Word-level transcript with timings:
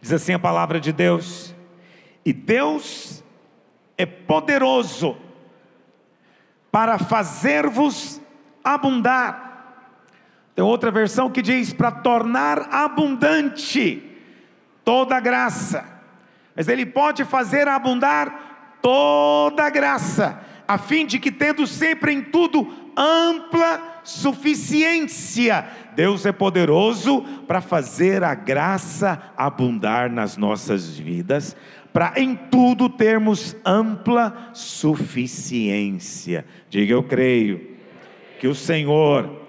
Diz 0.00 0.12
assim 0.12 0.32
a 0.32 0.38
palavra 0.38 0.80
de 0.80 0.92
Deus: 0.92 1.54
E 2.24 2.32
Deus 2.32 3.22
é 3.98 4.06
poderoso 4.06 5.16
para 6.70 6.98
fazer-vos 6.98 8.20
abundar. 8.64 9.50
Tem 10.54 10.64
outra 10.64 10.90
versão 10.90 11.30
que 11.30 11.42
diz: 11.42 11.72
para 11.72 11.90
tornar 11.90 12.68
abundante 12.72 14.02
toda 14.84 15.20
graça. 15.20 15.84
Mas 16.56 16.68
Ele 16.68 16.86
pode 16.86 17.24
fazer 17.24 17.68
abundar 17.68 18.78
toda 18.82 19.68
graça, 19.70 20.40
a 20.66 20.78
fim 20.78 21.04
de 21.04 21.18
que, 21.18 21.30
tendo 21.30 21.66
sempre 21.66 22.12
em 22.12 22.22
tudo 22.22 22.92
ampla 22.96 23.89
suficiência, 24.02 25.66
Deus 25.94 26.24
é 26.24 26.32
poderoso 26.32 27.22
para 27.46 27.60
fazer 27.60 28.24
a 28.24 28.34
graça 28.34 29.20
abundar 29.36 30.10
nas 30.10 30.36
nossas 30.36 30.98
vidas, 30.98 31.56
para 31.92 32.14
em 32.16 32.34
tudo 32.34 32.88
termos 32.88 33.56
ampla 33.64 34.50
suficiência. 34.52 36.44
Diga 36.68 36.92
eu 36.92 37.02
creio 37.02 37.76
que 38.38 38.46
o 38.46 38.54
Senhor 38.54 39.46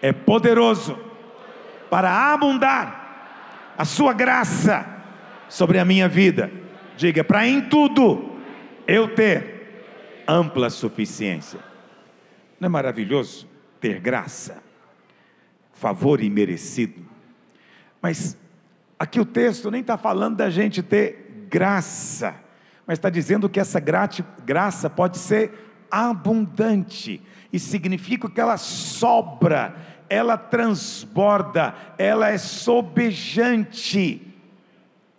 é 0.00 0.12
poderoso 0.12 0.98
para 1.90 2.32
abundar 2.32 3.74
a 3.76 3.84
sua 3.84 4.12
graça 4.12 4.86
sobre 5.48 5.78
a 5.78 5.84
minha 5.84 6.08
vida. 6.08 6.50
Diga, 6.96 7.24
para 7.24 7.46
em 7.46 7.62
tudo 7.62 8.36
eu 8.86 9.08
ter 9.14 9.82
ampla 10.28 10.70
suficiência. 10.70 11.58
Não 12.58 12.66
é 12.66 12.68
maravilhoso 12.68 13.49
ter 13.80 14.00
graça, 14.00 14.62
favor 15.72 16.20
imerecido? 16.20 17.00
Mas 18.02 18.36
aqui 18.98 19.18
o 19.18 19.24
texto 19.24 19.70
nem 19.70 19.80
está 19.80 19.96
falando 19.96 20.36
da 20.36 20.50
gente 20.50 20.82
ter 20.82 21.46
graça, 21.48 22.34
mas 22.86 22.98
está 22.98 23.08
dizendo 23.10 23.48
que 23.48 23.58
essa 23.58 23.80
graça 23.80 24.90
pode 24.90 25.18
ser 25.18 25.52
abundante, 25.90 27.20
e 27.52 27.58
significa 27.58 28.30
que 28.30 28.40
ela 28.40 28.56
sobra, 28.56 29.74
ela 30.08 30.36
transborda, 30.36 31.74
ela 31.98 32.28
é 32.28 32.38
sobejante. 32.38 34.22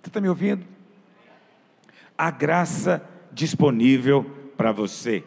Você 0.02 0.08
está 0.08 0.21
me 0.21 0.30
ouvindo? 0.30 0.66
A 2.17 2.31
graça 2.31 3.03
disponível 3.31 4.23
para 4.55 4.71
você. 4.71 5.23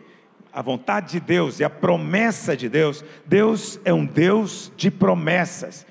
A 0.55 0.62
vontade 0.62 1.10
de 1.10 1.20
Deus 1.20 1.58
e 1.58 1.64
a 1.64 1.69
promessa 1.69 2.56
de 2.56 2.69
Deus. 2.69 3.05
Deus 3.27 3.80
é 3.84 3.92
um 3.92 4.06
Deus 4.06 4.72
de 4.77 4.88
promessas. 4.88 5.84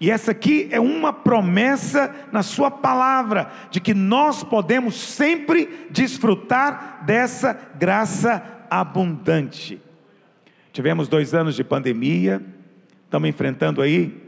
E 0.00 0.10
essa 0.10 0.30
aqui 0.30 0.68
é 0.70 0.80
uma 0.80 1.12
promessa 1.12 2.14
na 2.32 2.42
Sua 2.42 2.70
palavra, 2.70 3.50
de 3.70 3.80
que 3.80 3.92
nós 3.92 4.42
podemos 4.42 4.94
sempre 4.94 5.86
desfrutar 5.90 7.04
dessa 7.04 7.58
graça 7.78 8.42
abundante. 8.70 9.80
Tivemos 10.72 11.08
dois 11.08 11.34
anos 11.34 11.54
de 11.54 11.64
pandemia, 11.64 12.42
estamos 13.04 13.28
enfrentando 13.28 13.80
aí. 13.80 14.22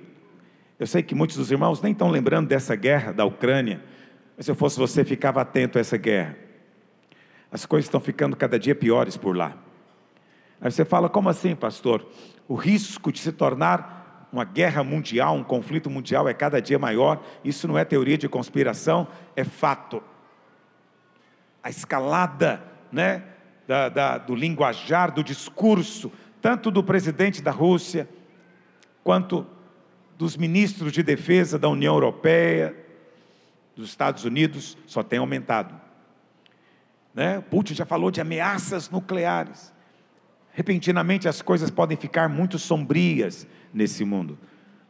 Eu 0.78 0.86
sei 0.86 1.02
que 1.02 1.14
muitos 1.14 1.36
dos 1.36 1.50
irmãos 1.50 1.82
nem 1.82 1.92
estão 1.92 2.10
lembrando 2.10 2.48
dessa 2.48 2.74
guerra 2.74 3.12
da 3.12 3.24
Ucrânia, 3.24 3.82
mas 4.36 4.46
se 4.46 4.50
eu 4.50 4.54
fosse 4.54 4.78
você, 4.78 5.04
ficava 5.04 5.40
atento 5.40 5.76
a 5.76 5.80
essa 5.80 5.96
guerra. 5.96 6.36
As 7.50 7.66
coisas 7.66 7.86
estão 7.86 8.00
ficando 8.00 8.36
cada 8.36 8.58
dia 8.58 8.74
piores 8.74 9.16
por 9.16 9.36
lá. 9.36 9.67
Aí 10.60 10.70
você 10.70 10.84
fala, 10.84 11.08
como 11.08 11.28
assim, 11.28 11.54
pastor? 11.54 12.06
O 12.48 12.54
risco 12.54 13.12
de 13.12 13.20
se 13.20 13.32
tornar 13.32 14.28
uma 14.32 14.44
guerra 14.44 14.84
mundial, 14.84 15.34
um 15.34 15.44
conflito 15.44 15.88
mundial 15.88 16.28
é 16.28 16.34
cada 16.34 16.60
dia 16.60 16.78
maior. 16.78 17.22
Isso 17.44 17.66
não 17.66 17.78
é 17.78 17.84
teoria 17.84 18.18
de 18.18 18.28
conspiração, 18.28 19.06
é 19.34 19.44
fato. 19.44 20.02
A 21.62 21.70
escalada 21.70 22.62
né, 22.90 23.22
da, 23.66 23.88
da, 23.88 24.18
do 24.18 24.34
linguajar, 24.34 25.12
do 25.12 25.22
discurso, 25.22 26.12
tanto 26.40 26.70
do 26.70 26.82
presidente 26.82 27.42
da 27.42 27.50
Rússia, 27.50 28.08
quanto 29.02 29.46
dos 30.16 30.36
ministros 30.36 30.92
de 30.92 31.02
defesa 31.02 31.58
da 31.58 31.68
União 31.68 31.94
Europeia, 31.94 32.74
dos 33.76 33.88
Estados 33.88 34.24
Unidos, 34.24 34.76
só 34.86 35.02
tem 35.02 35.20
aumentado. 35.20 35.74
Né? 37.14 37.40
Putin 37.40 37.74
já 37.74 37.86
falou 37.86 38.10
de 38.10 38.20
ameaças 38.20 38.90
nucleares. 38.90 39.72
Repentinamente 40.58 41.28
as 41.28 41.40
coisas 41.40 41.70
podem 41.70 41.96
ficar 41.96 42.28
muito 42.28 42.58
sombrias 42.58 43.46
nesse 43.72 44.04
mundo, 44.04 44.36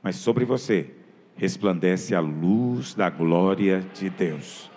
mas 0.03 0.17
sobre 0.17 0.47
você 0.47 0.93
resplandece 1.37 2.15
a 2.15 2.21
luz 2.21 2.95
da 2.95 3.11
glória 3.11 3.85
de 3.93 4.09
Deus. 4.09 4.71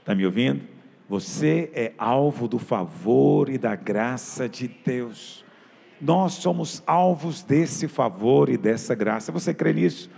Está 0.00 0.14
me 0.14 0.26
ouvindo? 0.26 0.60
Você 1.08 1.70
é 1.72 1.94
alvo 1.96 2.46
do 2.46 2.58
favor 2.58 3.48
e 3.48 3.56
da 3.56 3.74
graça 3.74 4.46
de 4.46 4.68
Deus. 4.68 5.46
Nós 5.98 6.34
somos 6.34 6.82
alvos 6.86 7.42
desse 7.42 7.88
favor 7.88 8.50
e 8.50 8.58
dessa 8.58 8.94
graça. 8.94 9.32
Você 9.32 9.54
crê 9.54 9.72
nisso? 9.72 10.10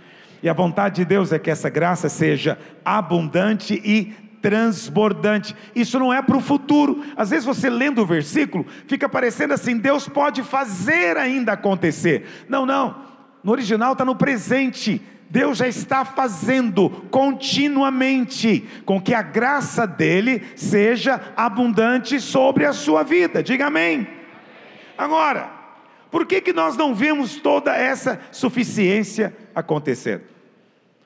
E 0.43 0.49
a 0.49 0.53
vontade 0.53 0.97
de 0.97 1.05
Deus 1.05 1.31
é 1.31 1.39
que 1.39 1.49
essa 1.49 1.69
graça 1.69 2.09
seja 2.09 2.57
abundante 2.83 3.81
e 3.81 4.13
transbordante. 4.43 5.55
Isso 5.73 5.97
não 5.97 6.13
é 6.13 6.21
para 6.21 6.35
o 6.35 6.41
futuro. 6.41 7.01
Às 7.15 7.29
vezes 7.29 7.45
você 7.45 7.69
lendo 7.69 8.01
o 8.01 8.05
versículo, 8.05 8.65
fica 8.85 9.07
parecendo 9.07 9.53
assim: 9.53 9.77
Deus 9.77 10.07
pode 10.07 10.43
fazer 10.43 11.15
ainda 11.15 11.53
acontecer. 11.53 12.45
Não, 12.49 12.65
não. 12.65 13.01
No 13.41 13.53
original 13.53 13.93
está 13.93 14.03
no 14.03 14.17
presente. 14.17 15.01
Deus 15.29 15.57
já 15.57 15.67
está 15.67 16.05
fazendo 16.05 16.89
continuamente 17.09 18.67
com 18.85 19.01
que 19.01 19.15
a 19.15 19.21
graça 19.23 19.87
dele 19.87 20.43
seja 20.55 21.33
abundante 21.35 22.19
sobre 22.19 22.65
a 22.65 22.73
sua 22.73 23.01
vida. 23.01 23.41
Diga 23.41 23.67
amém. 23.67 24.07
Agora, 24.95 25.49
por 26.11 26.27
que, 26.27 26.39
que 26.39 26.53
nós 26.53 26.77
não 26.77 26.93
vemos 26.93 27.37
toda 27.37 27.75
essa 27.75 28.19
suficiência 28.31 29.35
acontecendo? 29.55 30.21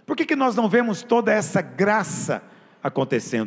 Por 0.05 0.17
que, 0.17 0.25
que 0.25 0.35
nós 0.35 0.55
não 0.55 0.67
vemos 0.67 1.03
toda 1.03 1.31
essa 1.31 1.61
graça 1.61 2.35
acontecendo 2.35 2.56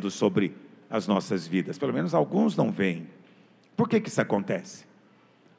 sobre 0.09 0.55
as 0.89 1.07
nossas 1.07 1.47
vidas? 1.47 1.77
Pelo 1.77 1.93
menos 1.93 2.13
alguns 2.13 2.55
não 2.55 2.71
veem. 2.71 3.07
Por 3.75 3.87
que, 3.87 3.99
que 3.99 4.09
isso 4.09 4.21
acontece? 4.21 4.85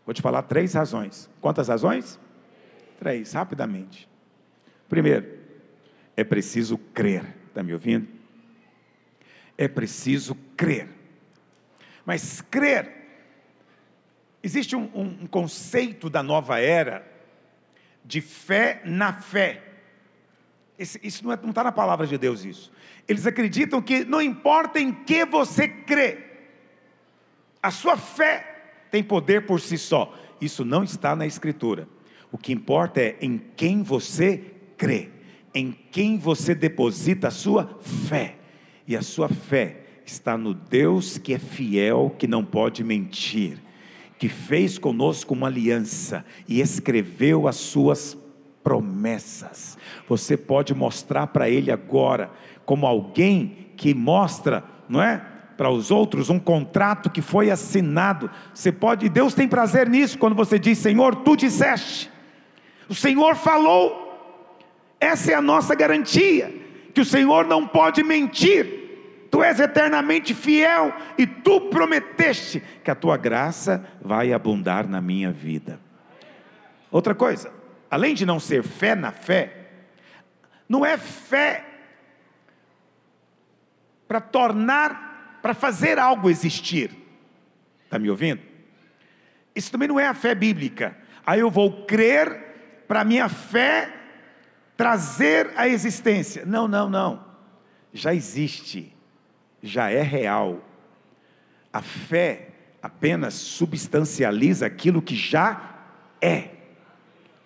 Vou 0.04 0.14
te 0.14 0.22
falar 0.22 0.42
três 0.42 0.74
razões. 0.74 1.30
Quantas 1.40 1.68
razões? 1.68 2.18
Três, 2.98 3.32
rapidamente. 3.32 4.08
Primeiro, 4.88 5.26
é 6.16 6.24
preciso 6.24 6.76
crer. 6.76 7.24
Está 7.48 7.62
me 7.62 7.72
ouvindo? 7.72 8.08
É 9.56 9.68
preciso 9.68 10.34
crer. 10.56 10.88
Mas 12.04 12.40
crer 12.40 13.02
Existe 14.42 14.74
um, 14.74 14.90
um, 14.92 15.18
um 15.22 15.26
conceito 15.26 16.10
da 16.10 16.22
nova 16.22 16.58
era 16.58 17.06
de 18.04 18.20
fé 18.20 18.82
na 18.84 19.12
fé. 19.12 19.62
Esse, 20.76 20.98
isso 21.02 21.24
não 21.24 21.32
está 21.32 21.48
é, 21.48 21.52
tá 21.52 21.64
na 21.64 21.70
palavra 21.70 22.06
de 22.06 22.18
Deus, 22.18 22.44
isso. 22.44 22.72
Eles 23.08 23.26
acreditam 23.26 23.82
que 23.82 24.04
não 24.04 24.22
importa 24.22 24.80
em 24.80 24.92
que 24.92 25.24
você 25.24 25.68
crê, 25.68 26.18
a 27.62 27.70
sua 27.70 27.96
fé 27.96 28.86
tem 28.90 29.02
poder 29.02 29.46
por 29.46 29.60
si 29.60 29.78
só. 29.78 30.16
Isso 30.40 30.64
não 30.64 30.82
está 30.82 31.14
na 31.14 31.26
Escritura. 31.26 31.88
O 32.30 32.38
que 32.38 32.52
importa 32.52 33.00
é 33.00 33.16
em 33.20 33.40
quem 33.56 33.82
você 33.82 34.42
crê, 34.76 35.10
em 35.54 35.76
quem 35.90 36.18
você 36.18 36.54
deposita 36.54 37.28
a 37.28 37.30
sua 37.30 37.78
fé. 38.08 38.36
E 38.86 38.96
a 38.96 39.02
sua 39.02 39.28
fé 39.28 39.82
está 40.04 40.36
no 40.36 40.54
Deus 40.54 41.18
que 41.18 41.34
é 41.34 41.38
fiel, 41.38 42.14
que 42.18 42.26
não 42.26 42.44
pode 42.44 42.82
mentir 42.82 43.60
que 44.22 44.28
fez 44.28 44.78
conosco 44.78 45.34
uma 45.34 45.48
aliança 45.48 46.24
e 46.46 46.60
escreveu 46.60 47.48
as 47.48 47.56
suas 47.56 48.16
promessas. 48.62 49.76
Você 50.08 50.36
pode 50.36 50.74
mostrar 50.74 51.26
para 51.28 51.48
ele 51.48 51.70
agora, 51.70 52.30
como 52.64 52.86
alguém 52.86 53.72
que 53.76 53.94
mostra, 53.94 54.64
não 54.88 55.02
é? 55.02 55.24
Para 55.56 55.70
os 55.70 55.90
outros, 55.90 56.30
um 56.30 56.38
contrato 56.38 57.10
que 57.10 57.20
foi 57.20 57.50
assinado. 57.50 58.30
Você 58.54 58.72
pode, 58.72 59.08
Deus 59.08 59.34
tem 59.34 59.46
prazer 59.46 59.88
nisso, 59.88 60.18
quando 60.18 60.34
você 60.34 60.58
diz, 60.58 60.78
Senhor, 60.78 61.16
tu 61.16 61.36
disseste, 61.36 62.10
o 62.88 62.94
Senhor 62.94 63.36
falou, 63.36 64.58
essa 64.98 65.32
é 65.32 65.34
a 65.34 65.42
nossa 65.42 65.74
garantia, 65.74 66.54
que 66.94 67.00
o 67.00 67.04
Senhor 67.04 67.46
não 67.46 67.66
pode 67.66 68.02
mentir 68.02 68.82
tu 69.32 69.42
és 69.42 69.58
eternamente 69.58 70.34
fiel 70.34 70.92
e 71.16 71.26
tu 71.26 71.62
prometeste 71.62 72.62
que 72.84 72.90
a 72.90 72.94
tua 72.94 73.16
graça 73.16 73.82
vai 73.98 74.30
abundar 74.30 74.86
na 74.86 75.00
minha 75.00 75.32
vida. 75.32 75.80
Outra 76.90 77.14
coisa, 77.14 77.50
além 77.92 78.14
de 78.14 78.24
não 78.24 78.40
ser 78.40 78.62
fé 78.62 78.94
na 78.94 79.12
fé, 79.12 79.66
não 80.66 80.84
é 80.84 80.96
fé 80.96 81.62
para 84.08 84.18
tornar, 84.18 85.38
para 85.42 85.52
fazer 85.52 85.98
algo 85.98 86.30
existir. 86.30 86.90
Está 87.84 87.98
me 87.98 88.08
ouvindo? 88.08 88.40
Isso 89.54 89.70
também 89.70 89.88
não 89.88 90.00
é 90.00 90.06
a 90.06 90.14
fé 90.14 90.34
bíblica. 90.34 90.96
Aí 91.26 91.40
eu 91.40 91.50
vou 91.50 91.84
crer 91.84 92.84
para 92.88 93.04
minha 93.04 93.28
fé 93.28 93.92
trazer 94.74 95.52
a 95.54 95.68
existência. 95.68 96.46
Não, 96.46 96.66
não, 96.66 96.88
não. 96.88 97.22
já 97.92 98.14
existe, 98.14 98.90
já 99.62 99.90
é 99.90 100.00
real. 100.00 100.66
A 101.70 101.82
fé 101.82 102.52
apenas 102.82 103.34
substancializa 103.34 104.64
aquilo 104.64 105.02
que 105.02 105.14
já 105.14 105.74
é. 106.22 106.51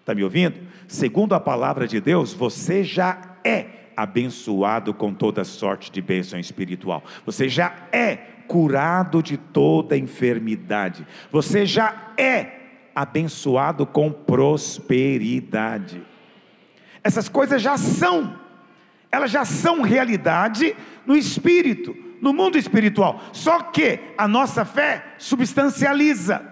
Está 0.07 0.15
me 0.15 0.23
ouvindo? 0.23 0.61
Segundo 0.87 1.35
a 1.35 1.41
palavra 1.41 1.85
de 1.89 2.01
Deus, 2.01 2.33
você 2.33 2.85
já 2.85 3.39
é 3.43 3.67
abençoado 3.97 4.95
com 4.95 5.13
toda 5.13 5.43
sorte 5.43 5.91
de 5.91 6.01
bênção 6.01 6.39
espiritual. 6.39 7.03
Você 7.25 7.49
já 7.49 7.75
é 7.91 8.15
curado 8.47 9.21
de 9.21 9.37
toda 9.37 9.99
enfermidade. 9.99 11.05
Você 11.33 11.67
já 11.67 12.13
é 12.17 12.53
abençoado 12.95 13.85
com 13.85 14.13
prosperidade. 14.13 16.01
Essas 17.03 17.29
coisas 17.29 17.61
já 17.61 17.77
são, 17.77 18.39
elas 19.11 19.33
já 19.33 19.45
são 19.45 19.83
realidade 19.83 20.77
no 21.05 21.17
espírito, 21.17 21.97
no 22.23 22.33
mundo 22.33 22.57
espiritual. 22.57 23.21
Só 23.33 23.61
que 23.61 23.99
a 24.17 24.29
nossa 24.29 24.65
fé 24.65 25.17
substancializa, 25.19 26.47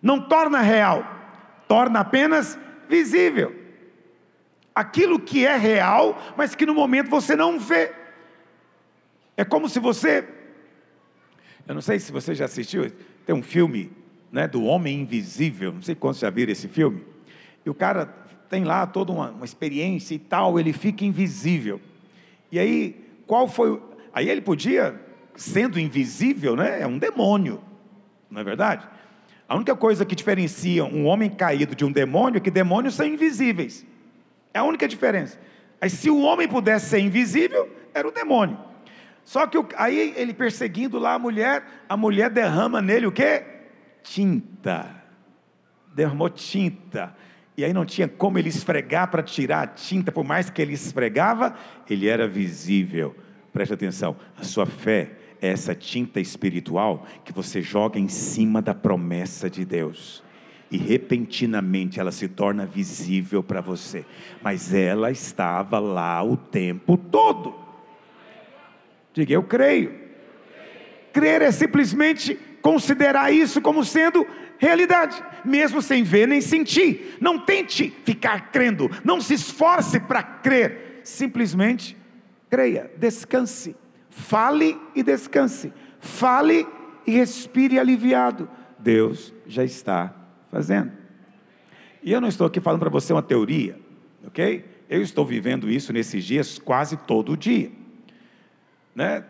não 0.00 0.18
torna 0.18 0.62
real, 0.62 1.13
torna 1.68 2.00
apenas 2.00 2.58
visível 2.88 3.64
aquilo 4.74 5.20
que 5.20 5.46
é 5.46 5.56
real, 5.56 6.20
mas 6.36 6.54
que 6.54 6.66
no 6.66 6.74
momento 6.74 7.08
você 7.08 7.36
não 7.36 7.58
vê. 7.58 7.92
É 9.36 9.44
como 9.44 9.68
se 9.68 9.78
você, 9.78 10.26
eu 11.66 11.74
não 11.74 11.82
sei 11.82 11.98
se 11.98 12.10
você 12.10 12.34
já 12.34 12.46
assistiu, 12.46 12.90
tem 13.24 13.34
um 13.34 13.42
filme 13.42 13.92
né, 14.32 14.48
do 14.48 14.64
Homem 14.64 15.00
Invisível, 15.00 15.72
não 15.72 15.82
sei 15.82 15.94
quantos 15.94 16.20
já 16.20 16.30
viram 16.30 16.52
esse 16.52 16.66
filme, 16.66 17.04
e 17.64 17.70
o 17.70 17.74
cara 17.74 18.06
tem 18.48 18.64
lá 18.64 18.86
toda 18.86 19.12
uma, 19.12 19.30
uma 19.30 19.44
experiência 19.44 20.14
e 20.14 20.18
tal, 20.18 20.58
ele 20.58 20.72
fica 20.72 21.04
invisível. 21.04 21.80
E 22.52 22.58
aí, 22.58 23.04
qual 23.26 23.48
foi. 23.48 23.80
Aí 24.12 24.28
ele 24.28 24.40
podia, 24.40 25.00
sendo 25.34 25.80
invisível, 25.80 26.54
né, 26.54 26.80
é 26.80 26.86
um 26.86 26.98
demônio, 26.98 27.60
não 28.30 28.40
é 28.40 28.44
verdade? 28.44 28.86
A 29.48 29.54
única 29.56 29.76
coisa 29.76 30.04
que 30.04 30.14
diferencia 30.14 30.84
um 30.84 31.06
homem 31.06 31.28
caído 31.28 31.74
de 31.74 31.84
um 31.84 31.92
demônio 31.92 32.38
é 32.38 32.40
que 32.40 32.50
demônios 32.50 32.94
são 32.94 33.06
invisíveis. 33.06 33.84
É 34.52 34.58
a 34.58 34.64
única 34.64 34.88
diferença. 34.88 35.38
Aí, 35.80 35.90
se 35.90 36.08
o 36.08 36.20
homem 36.20 36.48
pudesse 36.48 36.88
ser 36.90 37.00
invisível, 37.00 37.68
era 37.92 38.08
o 38.08 38.10
demônio. 38.10 38.58
Só 39.24 39.46
que 39.46 39.58
aí 39.76 40.14
ele 40.16 40.34
perseguindo 40.34 40.98
lá 40.98 41.14
a 41.14 41.18
mulher, 41.18 41.64
a 41.88 41.96
mulher 41.96 42.30
derrama 42.30 42.80
nele 42.80 43.06
o 43.06 43.12
quê? 43.12 43.42
Tinta. 44.02 45.02
Derramou 45.94 46.28
tinta. 46.28 47.14
E 47.56 47.64
aí 47.64 47.72
não 47.72 47.84
tinha 47.84 48.08
como 48.08 48.38
ele 48.38 48.48
esfregar 48.48 49.10
para 49.10 49.22
tirar 49.22 49.62
a 49.62 49.66
tinta, 49.66 50.10
por 50.10 50.24
mais 50.24 50.50
que 50.50 50.60
ele 50.60 50.72
esfregava, 50.72 51.54
ele 51.88 52.08
era 52.08 52.26
visível. 52.26 53.14
Preste 53.52 53.72
atenção, 53.72 54.16
a 54.36 54.42
sua 54.42 54.66
fé 54.66 55.12
essa 55.46 55.74
tinta 55.74 56.20
espiritual 56.20 57.06
que 57.24 57.32
você 57.32 57.60
joga 57.60 57.98
em 57.98 58.08
cima 58.08 58.62
da 58.62 58.74
promessa 58.74 59.48
de 59.50 59.64
Deus 59.64 60.24
e 60.70 60.76
repentinamente 60.76 62.00
ela 62.00 62.10
se 62.10 62.26
torna 62.26 62.66
visível 62.66 63.42
para 63.42 63.60
você, 63.60 64.04
mas 64.42 64.74
ela 64.74 65.10
estava 65.10 65.78
lá 65.78 66.22
o 66.22 66.36
tempo 66.36 66.96
todo. 66.96 67.54
Diga, 69.12 69.32
eu 69.32 69.44
creio. 69.44 69.94
Crer 71.12 71.42
é 71.42 71.52
simplesmente 71.52 72.34
considerar 72.60 73.32
isso 73.32 73.60
como 73.60 73.84
sendo 73.84 74.26
realidade, 74.58 75.22
mesmo 75.44 75.80
sem 75.80 76.02
ver 76.02 76.26
nem 76.26 76.40
sentir. 76.40 77.18
Não 77.20 77.38
tente 77.38 77.94
ficar 78.04 78.50
crendo, 78.50 78.90
não 79.04 79.20
se 79.20 79.34
esforce 79.34 80.00
para 80.00 80.24
crer, 80.24 81.00
simplesmente 81.04 81.96
creia, 82.50 82.90
descanse, 82.96 83.76
fale 84.14 84.80
e 84.94 85.02
descanse, 85.02 85.72
fale 85.98 86.66
e 87.04 87.12
respire 87.12 87.78
aliviado. 87.78 88.48
Deus 88.78 89.34
já 89.46 89.64
está 89.64 90.14
fazendo. 90.50 90.92
E 92.02 92.12
eu 92.12 92.20
não 92.20 92.28
estou 92.28 92.46
aqui 92.46 92.60
falando 92.60 92.80
para 92.80 92.90
você 92.90 93.12
uma 93.12 93.22
teoria, 93.22 93.78
ok? 94.26 94.64
Eu 94.88 95.02
estou 95.02 95.26
vivendo 95.26 95.68
isso 95.68 95.92
nesses 95.92 96.24
dias 96.24 96.58
quase 96.58 96.96
todo 96.96 97.36
dia. 97.36 97.72
Né? 98.94 99.24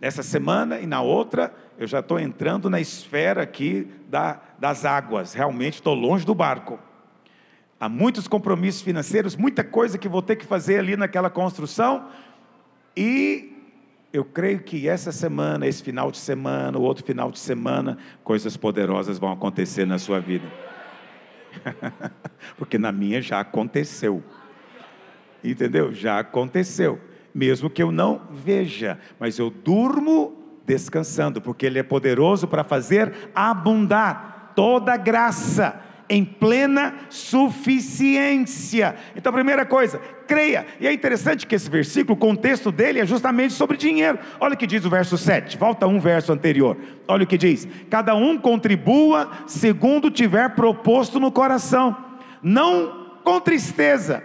Nessa 0.00 0.22
semana 0.22 0.80
e 0.80 0.86
na 0.86 1.02
outra, 1.02 1.52
eu 1.76 1.86
já 1.86 2.00
estou 2.00 2.18
entrando 2.18 2.70
na 2.70 2.80
esfera 2.80 3.42
aqui 3.42 3.86
da, 4.08 4.40
das 4.58 4.84
águas, 4.84 5.34
realmente 5.34 5.74
estou 5.74 5.94
longe 5.94 6.24
do 6.24 6.34
barco. 6.34 6.78
Há 7.78 7.88
muitos 7.88 8.26
compromissos 8.26 8.80
financeiros, 8.80 9.36
muita 9.36 9.62
coisa 9.62 9.98
que 9.98 10.08
vou 10.08 10.22
ter 10.22 10.36
que 10.36 10.46
fazer 10.46 10.78
ali 10.78 10.96
naquela 10.96 11.28
construção, 11.28 12.08
e 12.96 13.51
eu 14.12 14.24
creio 14.24 14.60
que 14.60 14.88
essa 14.88 15.10
semana, 15.10 15.66
esse 15.66 15.82
final 15.82 16.10
de 16.10 16.18
semana, 16.18 16.78
o 16.78 16.82
outro 16.82 17.04
final 17.04 17.30
de 17.30 17.38
semana, 17.38 17.96
coisas 18.22 18.56
poderosas 18.56 19.18
vão 19.18 19.32
acontecer 19.32 19.86
na 19.86 19.98
sua 19.98 20.20
vida. 20.20 20.46
Porque 22.58 22.76
na 22.76 22.92
minha 22.92 23.22
já 23.22 23.40
aconteceu. 23.40 24.22
Entendeu? 25.42 25.94
Já 25.94 26.18
aconteceu. 26.18 27.00
Mesmo 27.34 27.70
que 27.70 27.82
eu 27.82 27.90
não 27.90 28.22
veja, 28.30 28.98
mas 29.18 29.38
eu 29.38 29.48
durmo 29.48 30.38
descansando, 30.66 31.40
porque 31.40 31.66
Ele 31.66 31.78
é 31.78 31.82
poderoso 31.82 32.46
para 32.46 32.62
fazer 32.62 33.30
abundar 33.34 34.52
toda 34.54 34.96
graça 34.96 35.80
em 36.08 36.24
plena 36.24 36.94
suficiência. 37.08 38.94
Então, 39.16 39.32
primeira 39.32 39.64
coisa, 39.64 39.98
creia. 40.32 40.66
E 40.80 40.86
é 40.86 40.92
interessante 40.92 41.46
que 41.46 41.54
esse 41.54 41.68
versículo, 41.68 42.14
o 42.14 42.18
contexto 42.18 42.72
dele 42.72 42.98
é 42.98 43.04
justamente 43.04 43.52
sobre 43.52 43.76
dinheiro. 43.76 44.18
Olha 44.40 44.54
o 44.54 44.56
que 44.56 44.66
diz 44.66 44.82
o 44.86 44.90
verso 44.90 45.18
7, 45.18 45.58
volta 45.58 45.86
um 45.86 46.00
verso 46.00 46.32
anterior. 46.32 46.74
Olha 47.06 47.24
o 47.24 47.26
que 47.26 47.36
diz: 47.36 47.68
Cada 47.90 48.14
um 48.14 48.38
contribua 48.38 49.30
segundo 49.46 50.10
tiver 50.10 50.54
proposto 50.54 51.20
no 51.20 51.30
coração, 51.30 51.94
não 52.42 53.18
com 53.22 53.38
tristeza 53.38 54.22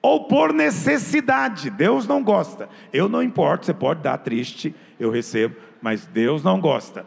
ou 0.00 0.24
por 0.24 0.52
necessidade. 0.52 1.70
Deus 1.70 2.08
não 2.08 2.20
gosta. 2.20 2.68
Eu 2.92 3.08
não 3.08 3.22
importo, 3.22 3.66
você 3.66 3.72
pode 3.72 4.02
dar 4.02 4.18
triste, 4.18 4.74
eu 4.98 5.08
recebo, 5.08 5.54
mas 5.80 6.04
Deus 6.04 6.42
não 6.42 6.60
gosta. 6.60 7.06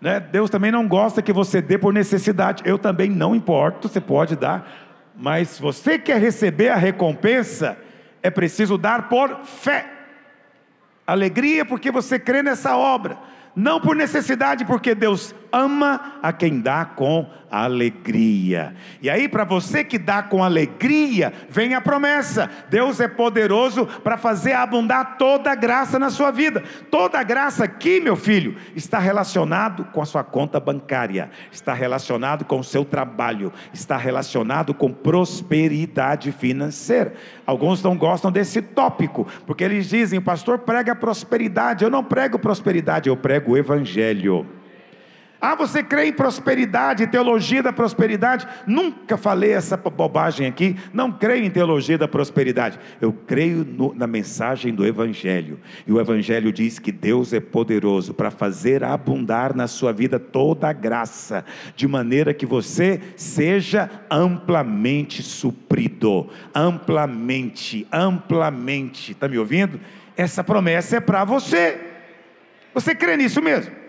Né? 0.00 0.18
Deus 0.20 0.50
também 0.50 0.70
não 0.70 0.88
gosta 0.88 1.22
que 1.22 1.32
você 1.32 1.60
dê 1.60 1.76
por 1.76 1.92
necessidade. 1.92 2.62
Eu 2.66 2.78
também 2.78 3.10
não 3.10 3.34
importo, 3.34 3.88
você 3.88 4.00
pode 4.00 4.34
dar, 4.34 4.83
mas 5.16 5.50
se 5.50 5.62
você 5.62 5.98
quer 5.98 6.20
receber 6.20 6.68
a 6.68 6.76
recompensa, 6.76 7.78
é 8.22 8.30
preciso 8.30 8.76
dar 8.76 9.08
por 9.08 9.44
fé. 9.44 9.90
Alegria 11.06 11.64
porque 11.64 11.90
você 11.90 12.18
crê 12.18 12.42
nessa 12.42 12.76
obra 12.76 13.18
não 13.54 13.80
por 13.80 13.94
necessidade, 13.94 14.64
porque 14.64 14.94
Deus 14.94 15.34
ama 15.54 16.18
a 16.20 16.32
quem 16.32 16.60
dá 16.60 16.84
com 16.84 17.30
alegria. 17.48 18.74
E 19.00 19.08
aí, 19.08 19.28
para 19.28 19.44
você 19.44 19.84
que 19.84 19.96
dá 19.96 20.24
com 20.24 20.42
alegria, 20.42 21.32
vem 21.48 21.74
a 21.74 21.80
promessa: 21.80 22.50
Deus 22.68 22.98
é 22.98 23.06
poderoso 23.06 23.86
para 23.86 24.16
fazer 24.16 24.54
abundar 24.54 25.16
toda 25.16 25.52
a 25.52 25.54
graça 25.54 25.98
na 25.98 26.10
sua 26.10 26.32
vida. 26.32 26.62
Toda 26.90 27.20
a 27.20 27.22
graça 27.22 27.64
aqui, 27.64 28.00
meu 28.00 28.16
filho, 28.16 28.56
está 28.74 28.98
relacionado 28.98 29.84
com 29.86 30.02
a 30.02 30.04
sua 30.04 30.24
conta 30.24 30.58
bancária, 30.58 31.30
está 31.52 31.72
relacionado 31.72 32.44
com 32.44 32.58
o 32.58 32.64
seu 32.64 32.84
trabalho, 32.84 33.52
está 33.72 33.96
relacionado 33.96 34.74
com 34.74 34.92
prosperidade 34.92 36.32
financeira. 36.32 37.14
Alguns 37.46 37.80
não 37.82 37.96
gostam 37.96 38.32
desse 38.32 38.60
tópico, 38.60 39.28
porque 39.46 39.62
eles 39.62 39.88
dizem: 39.88 40.18
o 40.18 40.22
pastor 40.22 40.58
prega 40.58 40.96
prosperidade. 40.96 41.84
Eu 41.84 41.90
não 41.90 42.02
prego 42.02 42.38
prosperidade, 42.38 43.08
eu 43.08 43.16
prego 43.16 43.52
o 43.52 43.56
Evangelho. 43.56 44.63
Ah, 45.46 45.54
você 45.54 45.82
crê 45.82 46.06
em 46.06 46.12
prosperidade, 46.14 47.06
teologia 47.06 47.62
da 47.62 47.70
prosperidade? 47.70 48.48
Nunca 48.66 49.18
falei 49.18 49.52
essa 49.52 49.76
bobagem 49.76 50.46
aqui. 50.46 50.74
Não 50.90 51.12
creio 51.12 51.44
em 51.44 51.50
teologia 51.50 51.98
da 51.98 52.08
prosperidade. 52.08 52.80
Eu 52.98 53.12
creio 53.12 53.62
no, 53.62 53.94
na 53.94 54.06
mensagem 54.06 54.74
do 54.74 54.86
Evangelho. 54.86 55.60
E 55.86 55.92
o 55.92 56.00
Evangelho 56.00 56.50
diz 56.50 56.78
que 56.78 56.90
Deus 56.90 57.34
é 57.34 57.40
poderoso 57.40 58.14
para 58.14 58.30
fazer 58.30 58.82
abundar 58.82 59.54
na 59.54 59.68
sua 59.68 59.92
vida 59.92 60.18
toda 60.18 60.66
a 60.70 60.72
graça, 60.72 61.44
de 61.76 61.86
maneira 61.86 62.32
que 62.32 62.46
você 62.46 62.98
seja 63.14 63.90
amplamente 64.10 65.22
suprido. 65.22 66.30
Amplamente, 66.54 67.86
amplamente. 67.92 69.12
Está 69.12 69.28
me 69.28 69.36
ouvindo? 69.36 69.78
Essa 70.16 70.42
promessa 70.42 70.96
é 70.96 71.00
para 71.00 71.22
você. 71.22 71.78
Você 72.72 72.94
crê 72.94 73.18
nisso 73.18 73.42
mesmo? 73.42 73.83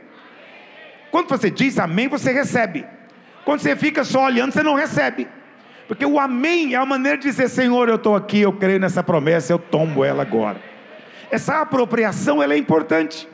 Quando 1.16 1.30
você 1.30 1.50
diz 1.50 1.80
amém, 1.80 2.10
você 2.10 2.34
recebe. 2.34 2.86
Quando 3.46 3.62
você 3.62 3.74
fica 3.74 4.04
só 4.04 4.26
olhando, 4.26 4.52
você 4.52 4.62
não 4.62 4.76
recebe. 4.76 5.30
Porque 5.88 6.06
o 6.06 6.20
amém 6.20 6.74
é 6.74 6.78
a 6.78 6.86
maneira 6.86 7.18
de 7.18 7.24
dizer: 7.24 7.48
Senhor, 7.48 7.88
eu 7.88 7.96
estou 7.96 8.18
aqui, 8.18 8.42
eu 8.42 8.52
creio 8.52 8.82
nessa 8.82 9.02
promessa, 9.02 9.54
eu 9.54 9.58
tomo 9.58 10.04
ela 10.04 10.24
agora. 10.24 10.60
Essa 11.32 11.62
apropriação 11.62 12.44
ela 12.44 12.54
é 12.54 12.58
importante, 12.58 13.30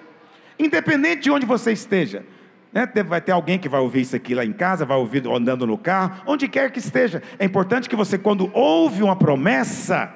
independente 0.59 1.23
de 1.23 1.31
onde 1.31 1.43
você 1.43 1.71
esteja. 1.71 2.23
Né? 2.71 2.88
Vai 3.03 3.19
ter 3.19 3.31
alguém 3.31 3.57
que 3.57 3.67
vai 3.67 3.79
ouvir 3.79 4.01
isso 4.01 4.15
aqui 4.15 4.35
lá 4.35 4.45
em 4.45 4.53
casa, 4.53 4.85
vai 4.85 4.97
ouvir 4.97 5.27
andando 5.27 5.65
no 5.65 5.75
carro, 5.75 6.21
onde 6.27 6.47
quer 6.47 6.69
que 6.69 6.77
esteja. 6.77 7.23
É 7.39 7.45
importante 7.45 7.89
que 7.89 7.95
você, 7.95 8.15
quando 8.15 8.51
ouve 8.53 9.01
uma 9.01 9.15
promessa, 9.15 10.13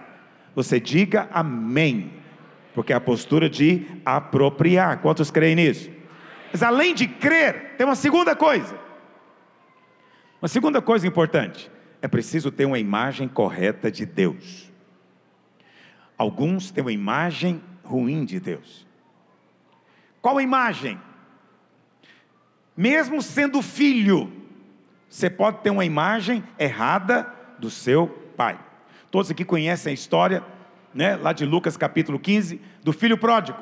você 0.54 0.80
diga 0.80 1.28
amém. 1.34 2.12
porque 2.76 2.94
é 2.94 2.96
a 2.96 3.02
postura 3.02 3.50
de 3.50 3.88
apropriar. 4.06 5.00
Quantos 5.00 5.32
creem 5.32 5.56
nisso? 5.56 5.95
Mas 6.56 6.64
além 6.64 6.96
de 6.96 7.06
crer, 7.06 7.76
tem 7.78 7.86
uma 7.86 7.98
segunda 7.98 8.34
coisa. 8.34 8.80
Uma 10.42 10.48
segunda 10.48 10.82
coisa 10.82 11.06
importante: 11.06 11.70
é 12.02 12.08
preciso 12.08 12.50
ter 12.50 12.64
uma 12.64 12.80
imagem 12.80 13.28
correta 13.28 13.92
de 13.92 14.06
Deus. 14.06 14.72
Alguns 16.18 16.72
têm 16.72 16.82
uma 16.82 16.94
imagem 16.94 17.62
ruim 17.84 18.24
de 18.24 18.40
Deus. 18.40 18.88
Qual 20.22 20.38
a 20.38 20.42
imagem? 20.42 20.98
Mesmo 22.78 23.22
sendo 23.22 23.62
filho, 23.62 24.32
você 25.10 25.30
pode 25.30 25.58
ter 25.58 25.72
uma 25.72 25.84
imagem 25.84 26.42
errada 26.58 27.30
do 27.60 27.70
seu 27.70 28.08
pai. 28.38 28.58
Todos 29.12 29.30
aqui 29.30 29.44
conhecem 29.44 29.92
a 29.92 29.94
história, 29.94 30.42
né, 30.94 31.18
lá 31.18 31.34
de 31.34 31.46
Lucas 31.46 31.76
capítulo 31.76 32.18
15, 32.18 32.62
do 32.82 32.94
filho 32.94 33.18
pródigo. 33.18 33.60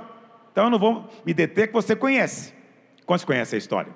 Então 0.51 0.65
eu 0.65 0.69
não 0.69 0.77
vou 0.77 1.09
me 1.25 1.33
deter 1.33 1.69
que 1.69 1.73
você 1.73 1.95
conhece. 1.95 2.61
Quantos 3.05 3.25
conhecem 3.25 3.57
a 3.57 3.59
história? 3.59 3.93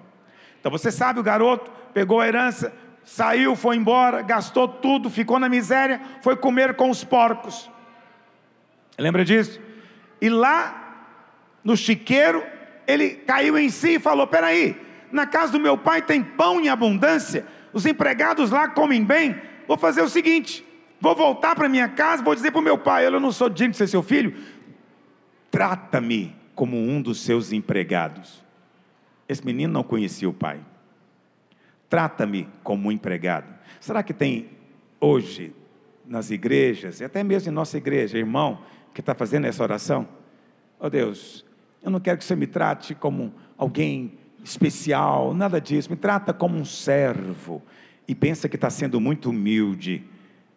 Então 0.59 0.71
você 0.71 0.91
sabe, 0.91 1.19
o 1.19 1.23
garoto 1.23 1.71
pegou 1.93 2.19
a 2.19 2.27
herança, 2.27 2.73
saiu, 3.03 3.55
foi 3.55 3.77
embora, 3.77 4.21
gastou 4.21 4.67
tudo, 4.67 5.09
ficou 5.09 5.39
na 5.39 5.47
miséria, 5.47 6.01
foi 6.21 6.35
comer 6.35 6.75
com 6.75 6.89
os 6.89 7.03
porcos. 7.03 7.69
Lembra 8.97 9.23
disso? 9.23 9.61
E 10.21 10.29
lá, 10.29 11.05
no 11.63 11.77
chiqueiro, 11.77 12.43
ele 12.87 13.11
caiu 13.11 13.57
em 13.57 13.69
si 13.69 13.95
e 13.95 13.99
falou: 13.99 14.27
Peraí, 14.27 14.79
na 15.11 15.25
casa 15.25 15.51
do 15.51 15.59
meu 15.59 15.77
pai 15.77 16.01
tem 16.01 16.23
pão 16.23 16.59
em 16.59 16.69
abundância, 16.69 17.45
os 17.71 17.85
empregados 17.85 18.51
lá 18.51 18.67
comem 18.67 19.03
bem. 19.03 19.39
Vou 19.67 19.77
fazer 19.77 20.01
o 20.01 20.09
seguinte: 20.09 20.65
vou 20.99 21.15
voltar 21.15 21.55
para 21.55 21.69
minha 21.69 21.87
casa, 21.87 22.23
vou 22.23 22.35
dizer 22.35 22.51
para 22.51 22.59
o 22.59 22.63
meu 22.63 22.77
pai: 22.77 23.05
Eu 23.05 23.19
não 23.19 23.31
sou 23.31 23.49
digno 23.49 23.71
de 23.71 23.77
ser 23.77 23.87
seu 23.87 24.01
filho, 24.01 24.35
trata-me 25.51 26.35
como 26.55 26.75
um 26.75 27.01
dos 27.01 27.21
seus 27.21 27.51
empregados. 27.51 28.46
Esse 29.27 29.45
menino 29.45 29.73
não 29.73 29.83
conhecia 29.83 30.29
o 30.29 30.33
pai. 30.33 30.59
Trata-me 31.89 32.47
como 32.63 32.89
um 32.89 32.91
empregado. 32.91 33.53
Será 33.79 34.03
que 34.03 34.13
tem 34.13 34.49
hoje 34.99 35.53
nas 36.05 36.31
igrejas, 36.31 37.01
e 37.01 37.03
até 37.03 37.23
mesmo 37.23 37.51
em 37.51 37.53
nossa 37.53 37.77
igreja, 37.77 38.17
irmão, 38.17 38.59
que 38.93 39.01
está 39.01 39.13
fazendo 39.13 39.45
essa 39.45 39.61
oração? 39.61 40.07
Oh 40.79 40.89
Deus, 40.89 41.45
eu 41.83 41.91
não 41.91 41.99
quero 41.99 42.17
que 42.17 42.23
você 42.23 42.35
me 42.35 42.47
trate 42.47 42.95
como 42.95 43.33
alguém 43.57 44.13
especial, 44.43 45.33
nada 45.33 45.59
disso. 45.59 45.89
Me 45.89 45.95
trata 45.95 46.33
como 46.33 46.57
um 46.57 46.65
servo. 46.65 47.61
E 48.07 48.15
pensa 48.15 48.47
que 48.47 48.55
está 48.55 48.69
sendo 48.69 48.99
muito 48.99 49.29
humilde. 49.29 50.03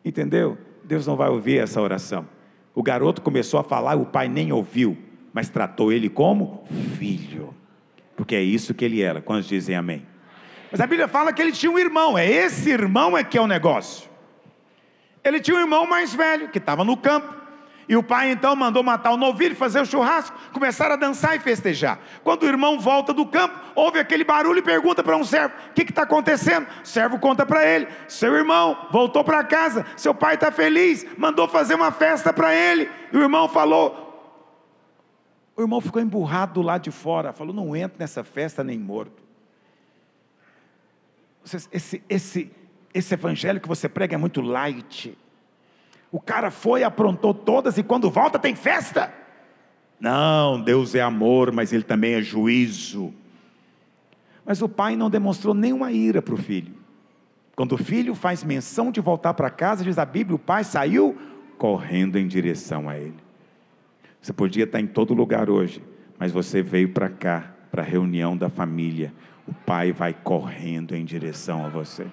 Entendeu? 0.04 0.56
Deus 0.84 1.06
não 1.06 1.16
vai 1.16 1.28
ouvir 1.28 1.58
essa 1.58 1.80
oração. 1.80 2.26
O 2.74 2.82
garoto 2.82 3.20
começou 3.20 3.58
a 3.58 3.64
falar 3.64 3.96
o 3.96 4.06
pai 4.06 4.28
nem 4.28 4.52
ouviu, 4.52 4.96
mas 5.32 5.48
tratou 5.48 5.92
ele 5.92 6.08
como 6.08 6.64
filho. 6.96 7.54
Porque 8.16 8.34
é 8.34 8.42
isso 8.42 8.74
que 8.74 8.84
ele 8.84 9.02
era. 9.02 9.20
Quantos 9.20 9.48
dizem 9.48 9.74
amém? 9.76 10.06
Mas 10.70 10.80
a 10.80 10.86
Bíblia 10.86 11.08
fala 11.08 11.32
que 11.32 11.42
ele 11.42 11.52
tinha 11.52 11.70
um 11.70 11.78
irmão. 11.78 12.16
É 12.16 12.28
esse 12.28 12.70
irmão 12.70 13.16
é 13.16 13.24
que 13.24 13.36
é 13.36 13.40
o 13.40 13.46
negócio. 13.46 14.08
Ele 15.24 15.40
tinha 15.40 15.56
um 15.56 15.60
irmão 15.60 15.86
mais 15.86 16.14
velho 16.14 16.48
que 16.48 16.58
estava 16.58 16.84
no 16.84 16.96
campo. 16.96 17.40
E 17.88 17.96
o 17.96 18.04
pai 18.04 18.30
então 18.30 18.54
mandou 18.54 18.84
matar 18.84 19.10
o 19.10 19.16
novilho, 19.16 19.56
fazer 19.56 19.80
o 19.80 19.84
churrasco, 19.84 20.36
começaram 20.52 20.92
a 20.92 20.96
dançar 20.96 21.34
e 21.34 21.40
festejar. 21.40 21.98
Quando 22.22 22.44
o 22.44 22.46
irmão 22.46 22.78
volta 22.78 23.12
do 23.12 23.26
campo, 23.26 23.58
ouve 23.74 23.98
aquele 23.98 24.22
barulho 24.22 24.60
e 24.60 24.62
pergunta 24.62 25.02
para 25.02 25.16
um 25.16 25.24
servo: 25.24 25.56
O 25.70 25.74
que 25.74 25.82
está 25.82 26.02
acontecendo? 26.02 26.68
O 26.84 26.86
servo 26.86 27.18
conta 27.18 27.44
para 27.44 27.66
ele: 27.66 27.88
Seu 28.06 28.32
irmão 28.36 28.86
voltou 28.92 29.24
para 29.24 29.42
casa, 29.42 29.84
seu 29.96 30.14
pai 30.14 30.34
está 30.34 30.52
feliz, 30.52 31.04
mandou 31.18 31.48
fazer 31.48 31.74
uma 31.74 31.90
festa 31.90 32.32
para 32.32 32.54
ele. 32.54 32.88
E 33.12 33.16
o 33.16 33.22
irmão 33.22 33.48
falou: 33.48 34.09
O 35.60 35.62
irmão 35.62 35.78
ficou 35.78 36.00
emburrado 36.00 36.54
do 36.54 36.62
lado 36.62 36.84
de 36.84 36.90
fora, 36.90 37.34
falou: 37.34 37.52
Não 37.52 37.76
entra 37.76 37.98
nessa 37.98 38.24
festa 38.24 38.64
nem 38.64 38.78
morto. 38.78 39.22
Esse, 41.44 42.02
esse, 42.08 42.50
esse 42.94 43.12
evangelho 43.14 43.60
que 43.60 43.68
você 43.68 43.86
prega 43.86 44.14
é 44.14 44.18
muito 44.18 44.40
light. 44.40 45.18
O 46.10 46.18
cara 46.18 46.50
foi, 46.50 46.82
aprontou 46.82 47.34
todas 47.34 47.76
e 47.76 47.82
quando 47.82 48.10
volta 48.10 48.38
tem 48.38 48.54
festa. 48.54 49.12
Não, 50.00 50.62
Deus 50.62 50.94
é 50.94 51.02
amor, 51.02 51.52
mas 51.52 51.74
Ele 51.74 51.82
também 51.82 52.14
é 52.14 52.22
juízo. 52.22 53.12
Mas 54.46 54.62
o 54.62 54.68
pai 54.68 54.96
não 54.96 55.10
demonstrou 55.10 55.52
nenhuma 55.52 55.92
ira 55.92 56.22
para 56.22 56.32
o 56.32 56.38
filho. 56.38 56.74
Quando 57.54 57.72
o 57.72 57.78
filho 57.78 58.14
faz 58.14 58.42
menção 58.42 58.90
de 58.90 59.02
voltar 59.02 59.34
para 59.34 59.50
casa, 59.50 59.84
diz 59.84 59.98
a 59.98 60.06
Bíblia: 60.06 60.36
o 60.36 60.38
pai 60.38 60.64
saiu 60.64 61.18
correndo 61.58 62.18
em 62.18 62.26
direção 62.26 62.88
a 62.88 62.96
ele. 62.96 63.29
Você 64.20 64.32
podia 64.32 64.64
estar 64.64 64.80
em 64.80 64.86
todo 64.86 65.14
lugar 65.14 65.48
hoje, 65.48 65.82
mas 66.18 66.30
você 66.32 66.62
veio 66.62 66.90
para 66.90 67.08
cá, 67.08 67.54
para 67.70 67.82
a 67.82 67.86
reunião 67.86 68.36
da 68.36 68.48
família. 68.48 69.12
O 69.46 69.54
pai 69.54 69.92
vai 69.92 70.12
correndo 70.12 70.94
em 70.94 71.04
direção 71.04 71.64
a 71.64 71.68
você. 71.68 72.06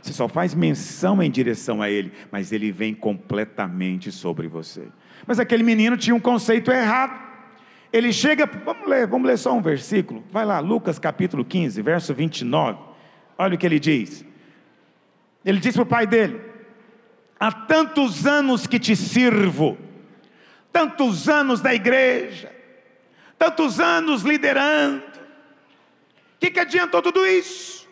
Você 0.00 0.12
só 0.12 0.28
faz 0.28 0.54
menção 0.54 1.22
em 1.22 1.30
direção 1.30 1.82
a 1.82 1.90
ele, 1.90 2.12
mas 2.30 2.52
ele 2.52 2.70
vem 2.70 2.94
completamente 2.94 4.12
sobre 4.12 4.46
você. 4.46 4.88
Mas 5.26 5.40
aquele 5.40 5.64
menino 5.64 5.96
tinha 5.96 6.14
um 6.14 6.20
conceito 6.20 6.70
errado. 6.70 7.26
Ele 7.92 8.12
chega, 8.12 8.46
vamos 8.64 8.88
ler, 8.88 9.06
vamos 9.06 9.26
ler 9.26 9.36
só 9.36 9.52
um 9.52 9.60
versículo. 9.60 10.22
Vai 10.30 10.44
lá, 10.44 10.60
Lucas 10.60 10.98
capítulo 10.98 11.44
15, 11.44 11.82
verso 11.82 12.14
29. 12.14 12.78
Olha 13.36 13.54
o 13.54 13.58
que 13.58 13.66
ele 13.66 13.80
diz. 13.80 14.24
Ele 15.44 15.58
diz 15.58 15.74
para 15.74 15.82
o 15.82 15.86
pai 15.86 16.06
dele: 16.06 16.40
Há 17.38 17.52
tantos 17.52 18.26
anos 18.26 18.66
que 18.66 18.78
te 18.78 18.96
sirvo, 18.96 19.76
tantos 20.76 21.26
anos 21.26 21.62
da 21.62 21.72
igreja, 21.72 22.52
tantos 23.38 23.80
anos 23.80 24.20
liderando. 24.20 25.02
O 25.06 26.38
que, 26.38 26.50
que 26.50 26.60
adiantou 26.60 27.00
tudo 27.00 27.24
isso? 27.24 27.88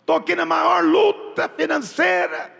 Estou 0.00 0.16
aqui 0.16 0.34
na 0.34 0.44
maior 0.44 0.82
luta 0.82 1.48
financeira. 1.48 2.52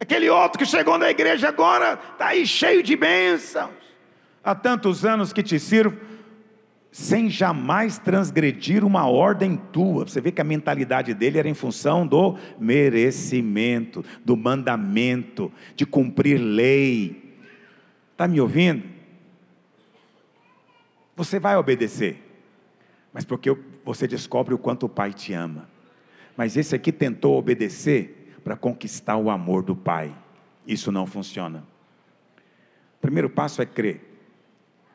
Aquele 0.00 0.28
outro 0.28 0.58
que 0.58 0.66
chegou 0.66 0.98
na 0.98 1.08
igreja 1.08 1.50
agora 1.50 2.00
está 2.12 2.26
aí 2.26 2.44
cheio 2.44 2.82
de 2.82 2.96
bênçãos. 2.96 3.70
Há 4.42 4.56
tantos 4.56 5.04
anos 5.04 5.32
que 5.32 5.44
te 5.44 5.60
sirvo, 5.60 5.96
sem 6.90 7.30
jamais 7.30 7.96
transgredir 7.96 8.84
uma 8.84 9.08
ordem 9.08 9.56
tua. 9.56 10.04
Você 10.04 10.20
vê 10.20 10.32
que 10.32 10.40
a 10.40 10.44
mentalidade 10.44 11.14
dele 11.14 11.38
era 11.38 11.48
em 11.48 11.54
função 11.54 12.04
do 12.04 12.36
merecimento, 12.58 14.04
do 14.24 14.36
mandamento, 14.36 15.52
de 15.76 15.86
cumprir 15.86 16.38
lei. 16.38 17.29
Está 18.20 18.28
me 18.28 18.38
ouvindo? 18.38 18.86
Você 21.16 21.40
vai 21.40 21.56
obedecer, 21.56 22.22
mas 23.14 23.24
porque 23.24 23.50
você 23.82 24.06
descobre 24.06 24.52
o 24.52 24.58
quanto 24.58 24.84
o 24.84 24.88
Pai 24.90 25.14
te 25.14 25.32
ama. 25.32 25.66
Mas 26.36 26.54
esse 26.54 26.74
aqui 26.74 26.92
tentou 26.92 27.38
obedecer 27.38 28.38
para 28.44 28.58
conquistar 28.58 29.16
o 29.16 29.30
amor 29.30 29.62
do 29.62 29.74
Pai. 29.74 30.14
Isso 30.66 30.92
não 30.92 31.06
funciona. 31.06 31.64
O 32.98 33.00
primeiro 33.00 33.30
passo 33.30 33.62
é 33.62 33.64
crer. 33.64 34.02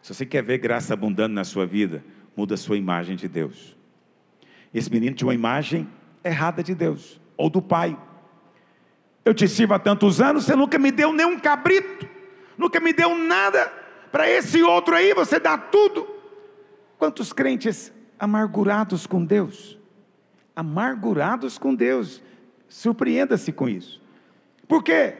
Se 0.03 0.13
você 0.13 0.24
quer 0.24 0.44
ver 0.44 0.60
graça 0.60 0.94
abundando 0.94 1.34
na 1.34 1.44
sua 1.44 1.65
vida, 1.65 2.05
muda 2.38 2.53
a 2.53 2.58
sua 2.58 2.77
imagem 2.77 3.15
de 3.15 3.27
Deus. 3.27 3.75
Esse 4.72 4.91
menino 4.91 5.15
tinha 5.15 5.27
uma 5.27 5.34
imagem 5.34 5.89
errada 6.24 6.62
de 6.62 6.75
Deus, 6.75 7.20
ou 7.36 7.50
do 7.50 7.60
Pai. 7.60 7.98
Eu 9.25 9.34
te 9.34 9.48
sirvo 9.48 9.74
há 9.74 9.79
tantos 9.79 10.22
anos, 10.22 10.44
você 10.44 10.55
nunca 10.55 10.77
me 10.77 10.91
deu 10.91 11.12
nem 11.12 11.25
um 11.25 11.39
cabrito, 11.39 12.13
nunca 12.57 12.79
me 12.79 12.93
deu 12.93 13.15
nada. 13.15 13.71
Para 14.12 14.29
esse 14.29 14.63
outro 14.63 14.95
aí, 14.95 15.13
você 15.13 15.39
dá 15.39 15.57
tudo. 15.57 16.07
Quantos 16.97 17.33
crentes 17.33 17.91
amargurados 18.17 19.05
com 19.05 19.24
Deus? 19.24 19.77
amargurados 20.55 21.57
com 21.57 21.75
Deus. 21.75 22.24
Surpreenda-se 22.69 23.51
com 23.51 23.67
isso. 23.67 24.01
Por 24.67 24.83
quê? 24.83 25.15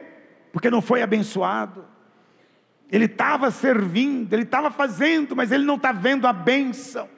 Porque 0.52 0.70
não 0.70 0.80
foi 0.80 1.02
abençoado. 1.02 1.84
Ele 2.90 3.04
estava 3.04 3.50
servindo, 3.50 4.32
ele 4.32 4.44
estava 4.44 4.70
fazendo, 4.70 5.36
mas 5.36 5.52
ele 5.52 5.64
não 5.64 5.74
está 5.74 5.92
vendo 5.92 6.26
a 6.26 6.32
bênção. 6.32 7.08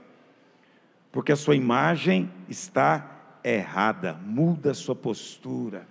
Porque 1.13 1.33
a 1.33 1.37
sua 1.37 1.55
imagem 1.55 2.31
está 2.49 3.07
errada, 3.45 4.15
muda 4.25 4.73
a 4.73 4.75
sua 4.75 4.95
postura. 4.95 5.87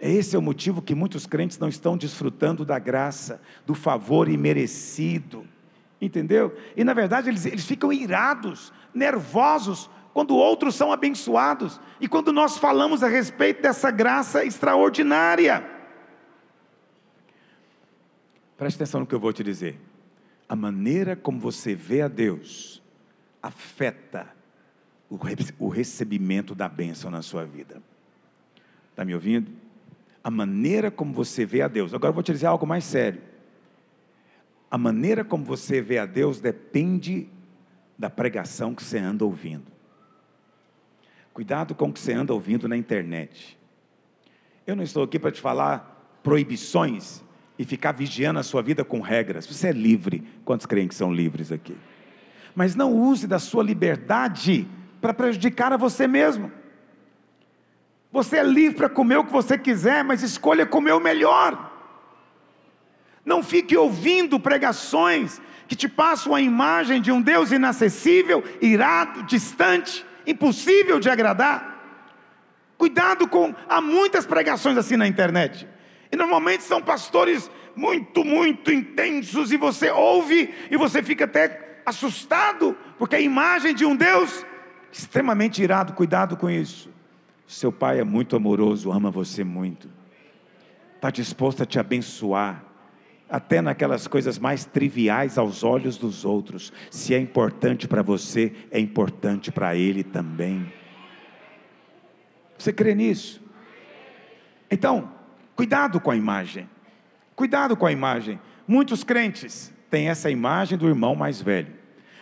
Esse 0.00 0.36
é 0.36 0.38
o 0.38 0.42
motivo 0.42 0.80
que 0.80 0.94
muitos 0.94 1.26
crentes 1.26 1.58
não 1.58 1.68
estão 1.68 1.96
desfrutando 1.96 2.64
da 2.64 2.78
graça, 2.78 3.40
do 3.66 3.74
favor 3.74 4.28
imerecido. 4.28 5.44
Entendeu? 6.00 6.56
E 6.76 6.84
na 6.84 6.94
verdade 6.94 7.28
eles, 7.28 7.44
eles 7.44 7.66
ficam 7.66 7.92
irados, 7.92 8.72
nervosos, 8.94 9.90
quando 10.12 10.36
outros 10.36 10.74
são 10.74 10.92
abençoados 10.92 11.80
e 12.00 12.08
quando 12.08 12.32
nós 12.32 12.56
falamos 12.56 13.02
a 13.02 13.08
respeito 13.08 13.62
dessa 13.62 13.90
graça 13.90 14.44
extraordinária. 14.44 15.64
Preste 18.56 18.76
atenção 18.76 19.00
no 19.00 19.06
que 19.06 19.14
eu 19.14 19.20
vou 19.20 19.32
te 19.32 19.42
dizer. 19.44 19.78
A 20.48 20.56
maneira 20.56 21.14
como 21.14 21.38
você 21.38 21.74
vê 21.74 22.02
a 22.02 22.08
Deus 22.08 22.82
afeta 23.42 24.26
o 25.08 25.68
recebimento 25.68 26.54
da 26.54 26.68
bênção 26.68 27.10
na 27.10 27.22
sua 27.22 27.44
vida. 27.44 27.82
Está 28.90 29.04
me 29.04 29.14
ouvindo? 29.14 29.50
A 30.22 30.30
maneira 30.30 30.90
como 30.90 31.12
você 31.12 31.44
vê 31.46 31.62
a 31.62 31.68
Deus. 31.68 31.94
Agora 31.94 32.10
eu 32.10 32.14
vou 32.14 32.22
te 32.22 32.32
dizer 32.32 32.46
algo 32.46 32.66
mais 32.66 32.84
sério. 32.84 33.20
A 34.70 34.76
maneira 34.76 35.24
como 35.24 35.44
você 35.44 35.80
vê 35.80 35.98
a 35.98 36.06
Deus 36.06 36.40
depende 36.40 37.28
da 37.98 38.10
pregação 38.10 38.74
que 38.74 38.82
você 38.82 38.98
anda 38.98 39.24
ouvindo. 39.24 39.72
Cuidado 41.32 41.74
com 41.74 41.88
o 41.88 41.92
que 41.92 42.00
você 42.00 42.12
anda 42.12 42.34
ouvindo 42.34 42.68
na 42.68 42.76
internet. 42.76 43.58
Eu 44.66 44.76
não 44.76 44.82
estou 44.82 45.02
aqui 45.02 45.18
para 45.18 45.30
te 45.30 45.40
falar 45.40 46.18
proibições 46.22 47.22
e 47.58 47.64
ficar 47.64 47.92
vigiando 47.92 48.38
a 48.38 48.42
sua 48.42 48.62
vida 48.62 48.84
com 48.84 49.00
regras. 49.00 49.46
Você 49.46 49.68
é 49.68 49.72
livre. 49.72 50.22
Quantos 50.44 50.66
creem 50.66 50.86
que 50.86 50.94
são 50.94 51.12
livres 51.12 51.50
aqui? 51.50 51.76
Mas 52.54 52.74
não 52.74 52.92
use 52.92 53.26
da 53.26 53.38
sua 53.38 53.62
liberdade 53.62 54.66
para 55.00 55.14
prejudicar 55.14 55.72
a 55.72 55.76
você 55.76 56.06
mesmo. 56.06 56.52
Você 58.10 58.38
é 58.38 58.42
livre 58.42 58.76
para 58.76 58.88
comer 58.88 59.18
o 59.18 59.24
que 59.24 59.32
você 59.32 59.58
quiser, 59.58 60.02
mas 60.02 60.22
escolha 60.22 60.64
comer 60.64 60.92
o 60.92 61.00
melhor. 61.00 61.72
Não 63.24 63.42
fique 63.42 63.76
ouvindo 63.76 64.40
pregações 64.40 65.40
que 65.66 65.76
te 65.76 65.86
passam 65.86 66.34
a 66.34 66.40
imagem 66.40 67.00
de 67.02 67.12
um 67.12 67.20
Deus 67.20 67.52
inacessível, 67.52 68.42
irado, 68.60 69.22
distante, 69.24 70.04
impossível 70.26 70.98
de 70.98 71.10
agradar. 71.10 71.76
Cuidado 72.78 73.28
com. 73.28 73.54
Há 73.68 73.80
muitas 73.80 74.24
pregações 74.24 74.78
assim 74.78 74.96
na 74.96 75.06
internet. 75.06 75.68
E 76.10 76.16
normalmente 76.16 76.62
são 76.62 76.80
pastores 76.80 77.50
muito, 77.76 78.24
muito 78.24 78.72
intensos, 78.72 79.52
e 79.52 79.58
você 79.58 79.90
ouve 79.90 80.54
e 80.70 80.76
você 80.76 81.02
fica 81.02 81.26
até 81.26 81.82
assustado, 81.84 82.76
porque 82.98 83.16
a 83.16 83.20
imagem 83.20 83.74
de 83.74 83.84
um 83.84 83.94
Deus 83.94 84.44
extremamente 84.90 85.62
irado, 85.62 85.92
cuidado 85.92 86.36
com 86.36 86.48
isso. 86.48 86.90
Seu 87.48 87.72
pai 87.72 87.98
é 87.98 88.04
muito 88.04 88.36
amoroso, 88.36 88.92
ama 88.92 89.10
você 89.10 89.42
muito, 89.42 89.88
está 90.94 91.10
disposto 91.10 91.62
a 91.62 91.66
te 91.66 91.78
abençoar, 91.78 92.62
até 93.26 93.62
naquelas 93.62 94.06
coisas 94.06 94.38
mais 94.38 94.66
triviais 94.66 95.38
aos 95.38 95.64
olhos 95.64 95.96
dos 95.96 96.26
outros. 96.26 96.70
Se 96.90 97.14
é 97.14 97.18
importante 97.18 97.88
para 97.88 98.02
você, 98.02 98.52
é 98.70 98.78
importante 98.78 99.50
para 99.50 99.74
ele 99.74 100.04
também. 100.04 100.70
Você 102.58 102.70
crê 102.70 102.94
nisso? 102.94 103.40
Então, 104.70 105.10
cuidado 105.56 105.98
com 106.00 106.10
a 106.10 106.16
imagem. 106.16 106.68
Cuidado 107.34 107.78
com 107.78 107.86
a 107.86 107.92
imagem. 107.92 108.38
Muitos 108.66 109.02
crentes 109.02 109.72
têm 109.90 110.10
essa 110.10 110.30
imagem 110.30 110.76
do 110.76 110.86
irmão 110.86 111.14
mais 111.14 111.40
velho. 111.40 111.72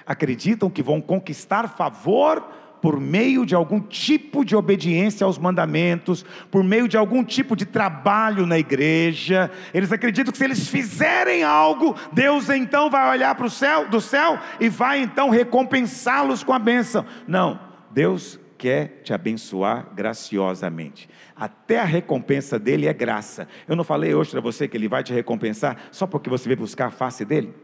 Acreditam 0.07 0.71
que 0.71 0.85
vão 0.85 1.01
conquistar 1.01 1.67
favor 1.67 2.49
por 2.81 3.01
meio 3.01 3.45
de 3.45 3.55
algum 3.55 3.81
tipo 3.81 4.45
de 4.45 4.55
obediência 4.55 5.25
aos 5.25 5.39
mandamentos, 5.39 6.25
por 6.51 6.63
meio 6.63 6.87
de 6.89 6.97
algum 6.97 7.25
tipo 7.25 7.57
de 7.57 7.65
trabalho 7.65 8.47
na 8.47 8.59
igreja. 8.59 9.51
Eles 9.73 9.93
acreditam 9.93 10.33
que 10.33 10.39
se 10.39 10.45
eles 10.45 10.69
fizerem 10.69 11.43
algo, 11.43 11.95
Deus 12.13 12.49
então 12.51 12.91
vai 12.91 13.11
olhar 13.11 13.35
para 13.35 13.47
o 13.47 13.51
céu, 13.51 13.89
do 13.89 14.01
céu 14.01 14.39
e 14.61 14.69
vai 14.69 15.01
então 15.01 15.31
recompensá-los 15.31 16.43
com 16.43 16.53
a 16.53 16.59
bênção. 16.59 17.05
Não, 17.27 17.59
Deus 17.91 18.39
quer 18.59 19.03
te 19.05 19.13
abençoar 19.13 19.89
graciosamente. 19.95 21.09
Até 21.35 21.79
a 21.79 21.85
recompensa 21.85 22.59
dele 22.59 22.87
é 22.87 22.93
graça. 22.93 23.47
Eu 23.69 23.77
não 23.77 23.85
falei 23.85 24.15
hoje 24.15 24.31
para 24.31 24.41
você 24.41 24.67
que 24.67 24.77
ele 24.77 24.89
vai 24.89 25.03
te 25.03 25.13
recompensar 25.13 25.77
só 25.91 26.07
porque 26.07 26.31
você 26.31 26.49
veio 26.49 26.59
buscar 26.59 26.87
a 26.87 26.91
face 26.91 27.25
dele? 27.25 27.55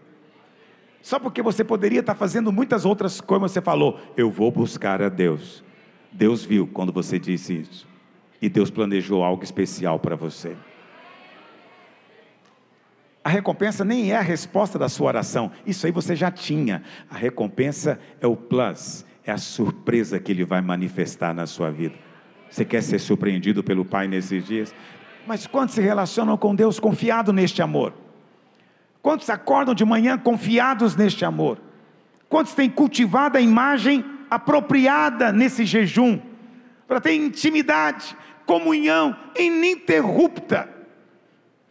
Só 1.03 1.19
porque 1.19 1.43
você 1.43 1.65
poderia 1.65 2.01
estar 2.01 2.15
fazendo 2.15 2.53
muitas 2.53 2.85
outras 2.85 3.21
coisas, 3.21 3.51
você 3.51 3.61
falou, 3.61 4.01
eu 4.17 4.31
vou 4.31 4.53
buscar 4.53 5.03
a 5.03 5.09
Deus. 5.09 5.65
Deus 6.13 6.45
viu 6.45 6.67
quando 6.67 6.93
você 6.93 7.19
disse 7.19 7.61
isso. 7.61 7.89
E 8.41 8.49
Deus 8.49 8.71
planejou 8.71 9.25
algo 9.25 9.43
especial 9.43 9.99
para 9.99 10.15
você. 10.15 10.57
A 13.25 13.29
recompensa 13.29 13.85
nem 13.85 14.13
é 14.13 14.17
a 14.17 14.21
resposta 14.21 14.79
da 14.79 14.89
sua 14.89 15.09
oração, 15.09 15.51
isso 15.67 15.87
aí 15.87 15.93
você 15.93 16.15
já 16.15 16.31
tinha. 16.31 16.83
A 17.11 17.17
recompensa 17.17 17.99
é 18.21 18.27
o 18.27 18.37
plus, 18.37 19.05
é 19.25 19.33
a 19.33 19.39
surpresa 19.39 20.19
que 20.19 20.33
ele 20.33 20.45
vai 20.45 20.61
manifestar 20.61 21.35
na 21.35 21.47
sua 21.47 21.71
vida. 21.71 21.95
Você 22.49 22.65
quer 22.65 22.83
ser 22.83 22.99
surpreendido 22.99 23.63
pelo 23.63 23.85
Pai 23.85 24.07
nesses 24.07 24.45
dias? 24.45 24.75
Mas 25.27 25.47
quantos 25.47 25.75
se 25.75 25.81
relacionam 25.81 26.37
com 26.37 26.55
Deus 26.55 26.79
confiado 26.79 27.33
neste 27.33 27.63
amor? 27.63 27.95
Quantos 29.03 29.29
acordam 29.29 29.75
de 29.75 29.85
manhã 29.85 30.17
confiados 30.17 30.95
neste 30.95 31.25
amor? 31.25 31.61
Quantos 32.29 32.55
têm 32.55 32.71
cultivado 32.71 33.37
a 33.37 33.41
imagem 33.41 34.05
apropriada 34.31 35.33
nesse 35.33 35.67
jejum? 35.67 36.21
Para 36.87 37.01
ter 37.01 37.15
intimidade, 37.15 38.17
comunhão 38.47 39.17
ininterrupta. 39.37 40.69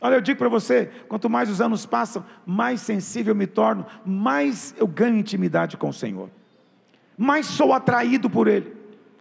Olha, 0.01 0.15
eu 0.15 0.21
digo 0.21 0.37
para 0.37 0.49
você: 0.49 0.91
quanto 1.07 1.29
mais 1.29 1.49
os 1.49 1.61
anos 1.61 1.85
passam, 1.85 2.25
mais 2.45 2.81
sensível 2.81 3.31
eu 3.31 3.35
me 3.35 3.47
torno, 3.47 3.85
mais 4.05 4.75
eu 4.77 4.85
ganho 4.85 5.15
intimidade 5.15 5.77
com 5.77 5.87
o 5.87 5.93
Senhor, 5.93 6.29
mais 7.17 7.45
sou 7.45 7.71
atraído 7.71 8.29
por 8.29 8.47
Ele. 8.47 8.75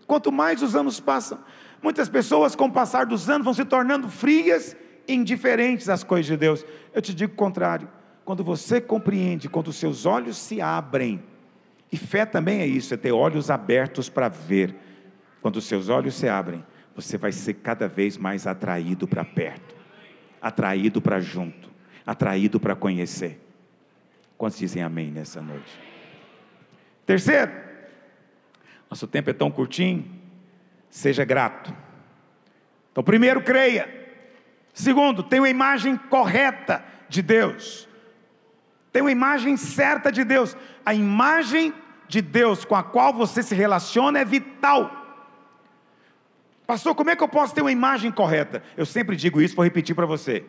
Quanto 0.05 0.33
mais 0.33 0.62
os 0.62 0.75
anos 0.75 0.99
passam, 0.99 1.38
muitas 1.81 2.09
pessoas, 2.09 2.57
com 2.57 2.64
o 2.64 2.73
passar 2.73 3.07
dos 3.07 3.31
anos, 3.31 3.44
vão 3.44 3.55
se 3.55 3.64
tornando 3.64 4.09
frias 4.09 4.77
e 5.07 5.14
indiferentes 5.14 5.88
às 5.88 6.03
coisas 6.03 6.27
de 6.27 6.37
Deus. 6.37 6.66
Eu 6.92 7.01
te 7.01 7.14
digo 7.14 7.33
o 7.35 7.37
contrário 7.37 7.88
quando 8.24 8.44
você 8.44 8.80
compreende, 8.80 9.48
quando 9.48 9.72
seus 9.72 10.06
olhos 10.06 10.37
se 10.37 10.61
abrem, 10.61 11.22
e 11.92 11.96
fé 11.96 12.24
também 12.24 12.61
é 12.61 12.66
isso, 12.66 12.94
é 12.94 12.96
ter 12.96 13.12
olhos 13.12 13.50
abertos 13.50 14.09
para 14.09 14.28
ver. 14.28 14.74
Quando 15.42 15.61
seus 15.61 15.88
olhos 15.88 16.14
se 16.14 16.28
abrem, 16.28 16.64
você 16.94 17.16
vai 17.16 17.33
ser 17.33 17.54
cada 17.54 17.88
vez 17.88 18.16
mais 18.16 18.46
atraído 18.46 19.09
para 19.09 19.24
perto, 19.24 19.74
atraído 20.40 21.00
para 21.00 21.18
junto, 21.18 21.70
atraído 22.06 22.61
para 22.61 22.76
conhecer. 22.76 23.40
Quantos 24.37 24.59
dizem 24.59 24.83
amém 24.83 25.11
nessa 25.11 25.40
noite? 25.40 25.78
Terceiro, 27.04 27.50
nosso 28.88 29.06
tempo 29.06 29.30
é 29.30 29.33
tão 29.33 29.50
curtinho, 29.50 30.09
seja 30.88 31.24
grato. 31.24 31.74
Então, 32.92 33.02
primeiro, 33.02 33.42
creia. 33.42 33.88
Segundo, 34.72 35.22
tenha 35.22 35.42
uma 35.42 35.48
imagem 35.48 35.96
correta 35.96 36.85
de 37.09 37.22
Deus. 37.22 37.88
Tem 38.92 39.03
uma 39.03 39.12
imagem 39.12 39.57
certa 39.57 40.11
de 40.11 40.24
Deus. 40.24 40.57
A 40.85 40.94
imagem 40.94 41.72
de 42.09 42.20
Deus 42.20 42.64
com 42.64 42.74
a 42.74 42.83
qual 42.83 43.14
você 43.14 43.42
se 43.42 43.55
relaciona 43.55 44.18
é 44.18 44.24
vital. 44.24 44.96
Pastor, 46.66 46.94
como 46.94 47.11
é 47.11 47.16
que 47.16 47.22
eu 47.22 47.29
posso 47.29 47.55
ter 47.55 47.62
uma 47.62 47.72
imagem 47.72 48.11
correta? 48.11 48.62
Eu 48.76 48.87
sempre 48.87 49.16
digo 49.16 49.40
isso, 49.40 49.57
vou 49.57 49.64
repetir 49.64 49.94
para 49.94 50.07
você. 50.07 50.44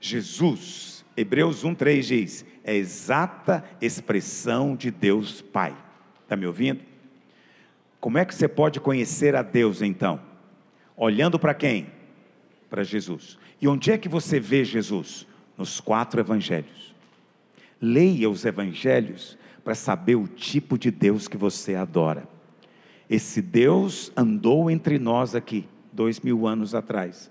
Jesus, 0.00 1.04
Hebreus 1.16 1.64
1,3 1.64 2.02
diz, 2.02 2.44
é 2.64 2.74
exata 2.74 3.64
expressão 3.80 4.74
de 4.74 4.90
Deus 4.90 5.40
Pai. 5.40 5.76
Está 6.22 6.36
me 6.36 6.46
ouvindo? 6.46 6.80
Como 8.00 8.18
é 8.18 8.24
que 8.24 8.34
você 8.34 8.48
pode 8.48 8.80
conhecer 8.80 9.36
a 9.36 9.42
Deus 9.42 9.82
então? 9.82 10.20
Olhando 10.96 11.38
para 11.38 11.54
quem? 11.54 11.92
Para 12.68 12.82
Jesus. 12.82 13.38
E 13.60 13.68
onde 13.68 13.92
é 13.92 13.98
que 13.98 14.08
você 14.08 14.40
vê 14.40 14.64
Jesus? 14.64 15.26
Nos 15.56 15.78
quatro 15.78 16.20
evangelhos. 16.20 16.91
Leia 17.84 18.30
os 18.30 18.44
evangelhos 18.44 19.36
para 19.64 19.74
saber 19.74 20.14
o 20.14 20.28
tipo 20.28 20.78
de 20.78 20.88
Deus 20.88 21.26
que 21.26 21.36
você 21.36 21.74
adora. 21.74 22.28
Esse 23.10 23.42
Deus 23.42 24.12
andou 24.16 24.70
entre 24.70 25.00
nós 25.00 25.34
aqui, 25.34 25.66
dois 25.92 26.20
mil 26.20 26.46
anos 26.46 26.76
atrás, 26.76 27.28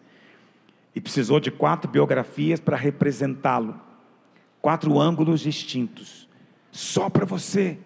e 0.93 0.99
precisou 0.99 1.39
de 1.39 1.49
quatro 1.49 1.89
biografias 1.89 2.59
para 2.59 2.75
representá-lo, 2.75 3.79
quatro 4.61 4.99
ângulos 4.99 5.39
distintos, 5.39 6.27
só 6.69 7.09
para 7.09 7.25
você 7.25 7.77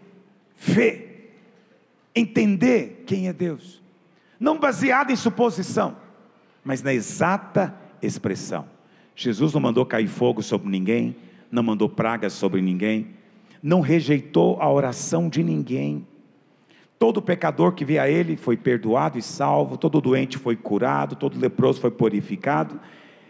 ver, 0.58 1.39
entender 2.15 3.04
quem 3.06 3.28
é 3.28 3.34
Deus, 3.34 3.82
não 4.39 4.60
baseado 4.60 5.12
em 5.12 5.15
suposição, 5.15 5.95
mas 6.63 6.82
na 6.82 6.93
exata 6.93 7.75
expressão. 8.01 8.67
Jesus 9.15 9.54
não 9.54 9.62
mandou 9.62 9.86
cair 9.86 10.08
fogo 10.08 10.41
sobre 10.41 10.67
ninguém, 10.67 11.15
não 11.51 11.63
mandou 11.63 11.89
pragas 11.89 12.34
sobre 12.34 12.62
ninguém, 12.62 13.08
não 13.62 13.81
rejeitou 13.81 14.62
a 14.62 14.71
oração 14.71 15.29
de 15.29 15.43
ninguém. 15.43 16.05
Todo 16.99 17.21
pecador 17.21 17.73
que 17.73 17.84
veio 17.84 18.01
a 18.01 18.10
Ele 18.10 18.38
foi 18.38 18.55
perdoado 18.55 19.17
e 19.17 19.21
salvo, 19.21 19.77
todo 19.77 19.99
doente 20.01 20.38
foi 20.38 20.55
curado, 20.55 21.15
todo 21.15 21.39
leproso 21.39 21.81
foi 21.81 21.91
purificado, 21.91 22.79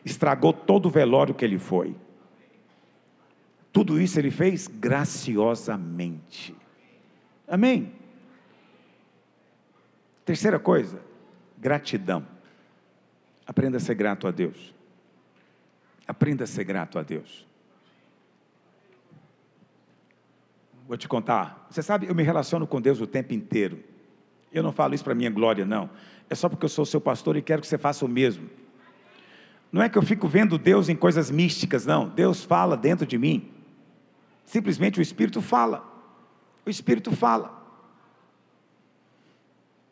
estragou 0.04 0.54
todo 0.54 0.86
o 0.86 0.90
velório 0.90 1.34
que 1.34 1.44
ele 1.44 1.58
foi. 1.58 1.96
Tudo 3.74 4.00
isso 4.00 4.20
ele 4.20 4.32
fez 4.32 4.68
graciosamente. 4.68 6.56
Amém? 7.48 7.92
Terceira 10.24 10.58
coisa, 10.58 11.02
gratidão. 11.58 12.26
Aprenda 13.46 13.78
a 13.78 13.80
ser 13.80 13.96
grato 13.96 14.28
a 14.28 14.32
Deus. 14.32 14.74
Aprenda 16.08 16.46
a 16.46 16.48
ser 16.48 16.64
grato 16.64 16.98
a 16.98 17.04
Deus. 17.04 17.46
Vou 20.88 20.98
te 20.98 21.08
contar. 21.08 21.68
Você 21.70 21.82
sabe, 21.82 22.08
eu 22.08 22.16
me 22.16 22.24
relaciono 22.24 22.68
com 22.68 22.80
Deus 22.80 23.02
o 23.02 23.08
tempo 23.08 23.34
inteiro. 23.34 23.80
Eu 24.52 24.62
não 24.64 24.72
falo 24.72 24.94
isso 24.94 25.04
para 25.04 25.16
minha 25.16 25.30
glória, 25.30 25.66
não. 25.66 25.90
É 26.30 26.36
só 26.36 26.48
porque 26.48 26.66
eu 26.66 26.70
sou 26.70 26.86
seu 26.86 27.02
pastor 27.02 27.36
e 27.36 27.42
quero 27.42 27.62
que 27.62 27.68
você 27.68 27.78
faça 27.78 28.06
o 28.06 28.08
mesmo. 28.08 28.50
Não 29.72 29.82
é 29.82 29.90
que 29.90 29.98
eu 29.98 30.02
fico 30.02 30.28
vendo 30.28 30.58
Deus 30.58 30.88
em 30.88 30.96
coisas 30.96 31.30
místicas, 31.30 31.86
não. 31.86 32.08
Deus 32.08 32.44
fala 32.44 32.78
dentro 32.78 33.06
de 33.06 33.18
mim. 33.18 33.52
Simplesmente 34.46 35.00
o 35.00 35.02
Espírito 35.02 35.42
fala. 35.42 35.84
O 36.66 36.70
Espírito 36.70 37.12
fala. 37.12 37.54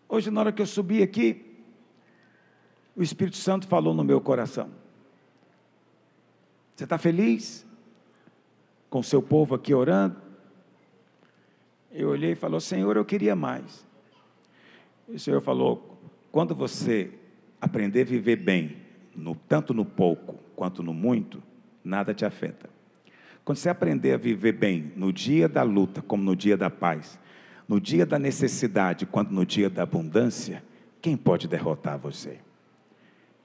Hoje, 0.07 0.29
na 0.29 0.39
hora 0.39 0.51
que 0.51 0.61
eu 0.61 0.65
subi 0.65 1.01
aqui, 1.01 1.43
o 2.95 3.01
Espírito 3.01 3.37
Santo 3.37 3.67
falou 3.67 3.93
no 3.93 4.03
meu 4.03 4.21
coração. 4.21 4.69
Você 6.75 6.83
está 6.83 6.97
feliz 6.97 7.65
com 8.89 8.99
o 8.99 9.03
seu 9.03 9.21
povo 9.21 9.55
aqui 9.55 9.73
orando? 9.73 10.22
Eu 11.93 12.09
olhei 12.09 12.31
e 12.31 12.35
falou: 12.35 12.59
Senhor, 12.59 12.97
eu 12.97 13.05
queria 13.05 13.35
mais. 13.35 13.85
E 15.07 15.15
o 15.15 15.19
Senhor 15.19 15.41
falou: 15.41 16.01
quando 16.31 16.55
você 16.55 17.11
aprender 17.61 18.01
a 18.01 18.05
viver 18.05 18.37
bem, 18.37 18.77
no, 19.15 19.35
tanto 19.35 19.73
no 19.73 19.85
pouco 19.85 20.39
quanto 20.55 20.81
no 20.81 20.93
muito, 20.93 21.41
nada 21.83 22.13
te 22.13 22.25
afeta. 22.25 22.69
Quando 23.45 23.57
você 23.57 23.69
aprender 23.69 24.13
a 24.13 24.17
viver 24.17 24.53
bem 24.53 24.91
no 24.95 25.13
dia 25.13 25.47
da 25.47 25.61
luta, 25.63 26.01
como 26.01 26.23
no 26.23 26.35
dia 26.35 26.57
da 26.57 26.69
paz, 26.69 27.19
no 27.67 27.79
dia 27.79 28.05
da 28.05 28.17
necessidade, 28.17 29.05
quanto 29.05 29.33
no 29.33 29.45
dia 29.45 29.69
da 29.69 29.83
abundância, 29.83 30.63
quem 31.01 31.15
pode 31.15 31.47
derrotar 31.47 31.99
você? 31.99 32.39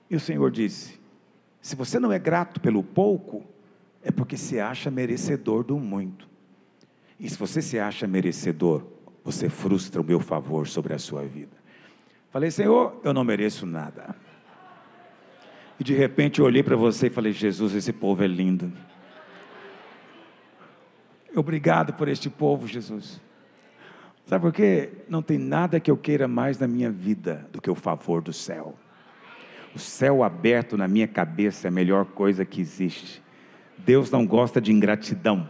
E 0.09 0.17
o 0.17 0.21
Senhor 0.21 0.51
disse: 0.51 0.99
se 1.61 1.77
você 1.77 1.99
não 1.99 2.11
é 2.11 2.19
grato 2.19 2.61
pelo 2.61 2.83
pouco, 2.83 3.45
é 4.03 4.11
porque 4.11 4.39
se 4.39 4.59
acha 4.59 4.91
merecedor 4.91 5.65
do 5.65 5.79
muito. 5.79 6.29
E 7.19 7.29
se 7.29 7.37
você 7.37 7.61
se 7.61 7.79
acha 7.79 8.07
merecedor, 8.07 8.85
você 9.25 9.49
frustra 9.49 10.01
o 10.01 10.05
meu 10.05 10.21
favor 10.21 10.67
sobre 10.67 10.95
a 10.95 10.99
sua 10.99 11.23
vida. 11.23 11.57
Falei, 12.31 12.51
Senhor, 12.51 13.01
eu 13.03 13.13
não 13.13 13.25
mereço 13.25 13.67
nada. 13.67 14.15
E 15.81 15.85
de 15.85 15.95
repente 15.95 16.41
eu 16.41 16.45
olhei 16.45 16.63
para 16.63 16.77
você 16.77 17.07
e 17.07 17.11
falei, 17.11 17.33
Jesus, 17.33 17.75
esse 17.75 17.93
povo 17.93 18.23
é 18.23 18.27
lindo. 18.27 18.73
Obrigado 21.35 21.93
por 21.93 22.09
este 22.09 22.29
povo, 22.29 22.67
Jesus. 22.67 23.21
Sabe 24.27 24.43
por 24.43 24.53
quê? 24.53 24.91
Não 25.09 25.23
tem 25.23 25.39
nada 25.39 25.81
que 25.81 25.91
eu 25.91 25.97
queira 25.97 26.29
mais 26.29 26.59
na 26.59 26.67
minha 26.67 26.91
vida 26.91 27.49
do 27.53 27.63
que 27.63 27.71
o 27.71 27.75
favor 27.75 28.21
do 28.21 28.33
céu. 28.33 28.77
O 29.75 29.79
céu 29.79 30.23
aberto 30.23 30.77
na 30.77 30.89
minha 30.89 31.07
cabeça 31.07 31.67
é 31.67 31.69
a 31.69 31.73
melhor 31.73 32.05
coisa 32.07 32.45
que 32.45 32.61
existe. 32.61 33.23
Deus 33.79 34.11
não 34.11 34.27
gosta 34.27 34.61
de 34.61 34.73
ingratidão, 34.73 35.49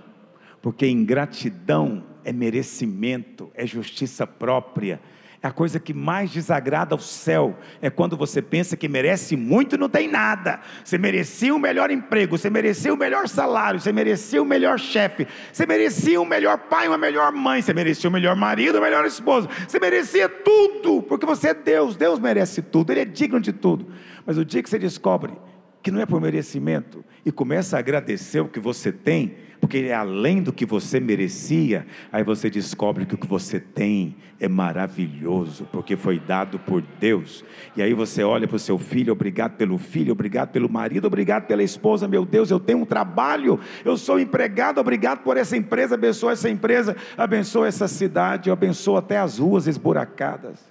porque 0.61 0.89
ingratidão 0.89 2.05
é 2.25 2.33
merecimento, 2.33 3.51
é 3.55 3.67
justiça 3.67 4.27
própria 4.27 5.01
é 5.41 5.47
a 5.47 5.53
coisa 5.53 5.79
que 5.79 5.95
mais 5.95 6.33
desagrada 6.33 6.97
ao 6.97 6.99
céu 6.99 7.57
é 7.81 7.89
quando 7.89 8.17
você 8.17 8.43
pensa 8.43 8.77
que 8.77 8.89
merece 8.89 9.37
muito 9.37 9.77
e 9.77 9.79
não 9.79 9.89
tem 9.89 10.09
nada. 10.09 10.61
Você 10.83 10.99
merecia 10.99 11.55
um 11.55 11.61
melhor 11.61 11.93
emprego, 11.93 12.37
você 12.37 12.51
merecia 12.51 12.93
o 12.93 12.97
melhor 12.97 13.29
salário, 13.29 13.79
você 13.79 13.93
merecia 13.93 14.43
o 14.43 14.45
melhor 14.45 14.81
chefe, 14.81 15.29
você 15.53 15.65
merecia 15.65 16.21
um 16.21 16.25
melhor 16.25 16.59
pai, 16.59 16.89
uma 16.89 16.99
melhor 16.99 17.31
mãe, 17.31 17.63
você 17.63 17.73
merecia 17.73 18.11
o 18.11 18.13
melhor 18.13 18.35
marido, 18.35 18.77
uma 18.77 18.87
melhor 18.87 19.05
esposa, 19.05 19.49
você 19.67 19.79
merecia 19.79 20.29
tudo, 20.29 21.03
porque 21.03 21.25
você 21.25 21.51
é 21.51 21.55
Deus, 21.55 21.95
Deus 21.95 22.19
merece 22.19 22.61
tudo, 22.61 22.91
Ele 22.91 23.01
é 23.01 23.05
digno 23.05 23.41
de 23.41 23.53
tudo. 23.53 23.87
Mas 24.27 24.37
o 24.39 24.45
dia 24.45 24.61
que 24.61 24.69
você 24.69 24.79
descobre 24.79 25.33
que 25.83 25.91
não 25.91 26.01
é 26.01 26.07
por 26.07 26.21
merecimento 26.21 27.05
e 27.25 27.31
começa 27.31 27.77
a 27.77 27.79
agradecer 27.79 28.41
o 28.41 28.49
que 28.49 28.59
você 28.59 28.91
tem, 28.91 29.37
porque 29.61 29.77
ele 29.77 29.89
é 29.89 29.95
além 29.95 30.43
do 30.43 30.53
que 30.53 30.65
você 30.65 31.01
merecia, 31.01 31.87
aí 32.13 32.23
você 32.23 32.49
descobre 32.49 33.05
que 33.07 33.15
o 33.15 33.19
que 33.19 33.27
você 33.27 33.59
tem 33.59 34.17
é 34.41 34.49
maravilhoso, 34.49 35.69
porque 35.73 35.97
foi 35.97 36.19
dado 36.19 36.59
por 36.59 36.83
Deus. 37.01 37.45
E 37.77 37.83
aí 37.83 37.93
você 37.93 38.23
olha 38.23 38.47
para 38.47 38.57
o 38.57 38.59
seu 38.59 38.79
filho, 38.79 39.13
obrigado 39.13 39.57
pelo 39.57 39.79
filho, 39.79 40.13
obrigado 40.13 40.51
pelo 40.51 40.69
marido, 40.69 41.07
obrigado 41.07 41.47
pela 41.47 41.63
esposa, 41.63 42.07
meu 42.07 42.25
Deus, 42.25 42.51
eu 42.51 42.61
tenho 42.61 42.81
um 42.81 42.87
trabalho, 42.87 43.59
eu 43.85 43.97
sou 43.97 44.19
empregado, 44.19 44.81
obrigado 44.81 45.23
por 45.23 45.37
essa 45.37 45.57
empresa, 45.57 45.95
abençoa 45.95 46.33
essa 46.33 46.49
empresa, 46.49 46.97
abençoa 47.17 47.67
essa 47.67 47.89
cidade, 47.89 48.51
abençoa 48.51 49.01
até 49.01 49.19
as 49.19 49.39
ruas 49.39 49.67
esburacadas. 49.67 50.65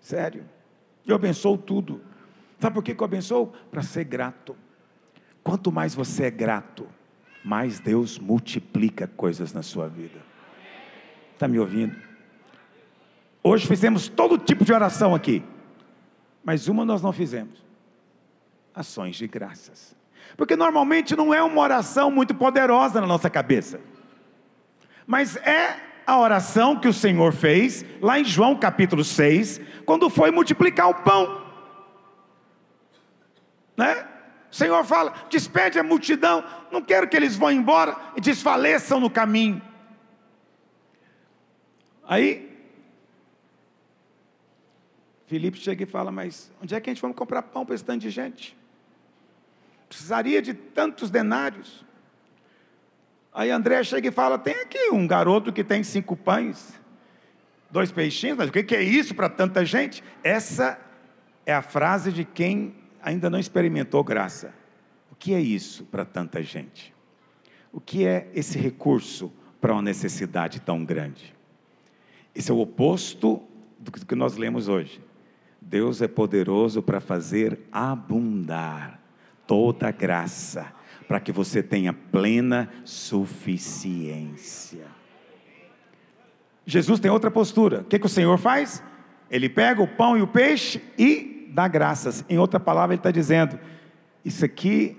Sério, 0.00 0.44
eu 1.06 1.14
abençoo 1.14 1.56
tudo. 1.56 2.09
Sabe 2.60 2.74
por 2.74 2.84
que 2.84 2.92
eu 2.92 3.04
abençoo? 3.04 3.52
Para 3.70 3.82
ser 3.82 4.04
grato. 4.04 4.54
Quanto 5.42 5.72
mais 5.72 5.94
você 5.94 6.24
é 6.24 6.30
grato, 6.30 6.86
mais 7.42 7.80
Deus 7.80 8.18
multiplica 8.18 9.06
coisas 9.16 9.52
na 9.52 9.62
sua 9.62 9.88
vida. 9.88 10.20
Está 11.32 11.48
me 11.48 11.58
ouvindo? 11.58 11.96
Hoje 13.42 13.66
fizemos 13.66 14.08
todo 14.08 14.36
tipo 14.36 14.64
de 14.64 14.72
oração 14.72 15.14
aqui, 15.14 15.42
mas 16.44 16.68
uma 16.68 16.84
nós 16.84 17.00
não 17.00 17.12
fizemos: 17.12 17.64
ações 18.74 19.16
de 19.16 19.26
graças. 19.26 19.96
Porque 20.36 20.54
normalmente 20.54 21.16
não 21.16 21.32
é 21.32 21.42
uma 21.42 21.62
oração 21.62 22.10
muito 22.10 22.34
poderosa 22.34 23.00
na 23.00 23.06
nossa 23.06 23.30
cabeça, 23.30 23.80
mas 25.06 25.36
é 25.36 25.80
a 26.06 26.18
oração 26.18 26.78
que 26.78 26.88
o 26.88 26.92
Senhor 26.92 27.32
fez 27.32 27.84
lá 28.02 28.20
em 28.20 28.24
João 28.24 28.54
capítulo 28.54 29.02
6, 29.02 29.60
quando 29.86 30.10
foi 30.10 30.30
multiplicar 30.30 30.90
o 30.90 30.94
pão. 30.94 31.39
Né? 33.80 34.06
O 34.52 34.54
Senhor 34.54 34.84
fala: 34.84 35.14
despede 35.30 35.78
a 35.78 35.82
multidão, 35.82 36.44
não 36.70 36.82
quero 36.82 37.08
que 37.08 37.16
eles 37.16 37.34
vão 37.34 37.50
embora 37.50 37.96
e 38.14 38.20
desfaleçam 38.20 39.00
no 39.00 39.08
caminho. 39.08 39.62
Aí, 42.06 42.46
Filipe 45.26 45.58
chega 45.58 45.84
e 45.84 45.86
fala: 45.86 46.12
Mas 46.12 46.52
onde 46.62 46.74
é 46.74 46.80
que 46.80 46.90
a 46.90 46.92
gente 46.92 47.00
vai 47.00 47.10
comprar 47.14 47.42
pão 47.42 47.64
para 47.64 47.74
esse 47.74 47.82
tanto 47.82 48.00
de 48.00 48.10
gente? 48.10 48.54
Precisaria 49.88 50.42
de 50.42 50.52
tantos 50.52 51.08
denários. 51.08 51.82
Aí 53.32 53.50
André 53.50 53.82
chega 53.82 54.08
e 54.08 54.12
fala: 54.12 54.38
Tem 54.38 54.56
aqui 54.56 54.90
um 54.90 55.06
garoto 55.06 55.50
que 55.50 55.64
tem 55.64 55.82
cinco 55.82 56.14
pães, 56.14 56.78
dois 57.70 57.90
peixinhos, 57.90 58.36
mas 58.36 58.50
o 58.50 58.52
que 58.52 58.76
é 58.76 58.82
isso 58.82 59.14
para 59.14 59.30
tanta 59.30 59.64
gente? 59.64 60.04
Essa 60.22 60.78
é 61.46 61.54
a 61.54 61.62
frase 61.62 62.12
de 62.12 62.26
quem 62.26 62.79
ainda 63.02 63.30
não 63.30 63.38
experimentou 63.38 64.04
graça. 64.04 64.54
O 65.10 65.14
que 65.14 65.34
é 65.34 65.40
isso 65.40 65.84
para 65.84 66.04
tanta 66.04 66.42
gente? 66.42 66.94
O 67.72 67.80
que 67.80 68.06
é 68.06 68.30
esse 68.34 68.58
recurso 68.58 69.32
para 69.60 69.72
uma 69.72 69.82
necessidade 69.82 70.60
tão 70.60 70.84
grande? 70.84 71.34
Esse 72.34 72.50
é 72.50 72.54
o 72.54 72.60
oposto 72.60 73.42
do 73.78 73.92
que 73.92 74.14
nós 74.14 74.36
lemos 74.36 74.68
hoje. 74.68 75.00
Deus 75.60 76.00
é 76.00 76.08
poderoso 76.08 76.82
para 76.82 77.00
fazer 77.00 77.58
abundar 77.70 79.00
toda 79.46 79.88
a 79.88 79.92
graça, 79.92 80.72
para 81.06 81.20
que 81.20 81.32
você 81.32 81.62
tenha 81.62 81.92
plena 81.92 82.70
suficiência. 82.84 84.86
Jesus 86.64 87.00
tem 87.00 87.10
outra 87.10 87.30
postura. 87.30 87.80
O 87.80 87.84
que, 87.84 87.98
que 87.98 88.06
o 88.06 88.08
Senhor 88.08 88.38
faz? 88.38 88.82
Ele 89.30 89.48
pega 89.48 89.82
o 89.82 89.88
pão 89.88 90.16
e 90.16 90.22
o 90.22 90.26
peixe 90.26 90.80
e 90.98 91.39
dá 91.50 91.68
graças. 91.68 92.24
Em 92.28 92.38
outra 92.38 92.58
palavra, 92.58 92.94
ele 92.94 93.00
está 93.00 93.10
dizendo: 93.10 93.58
isso 94.24 94.44
aqui 94.44 94.96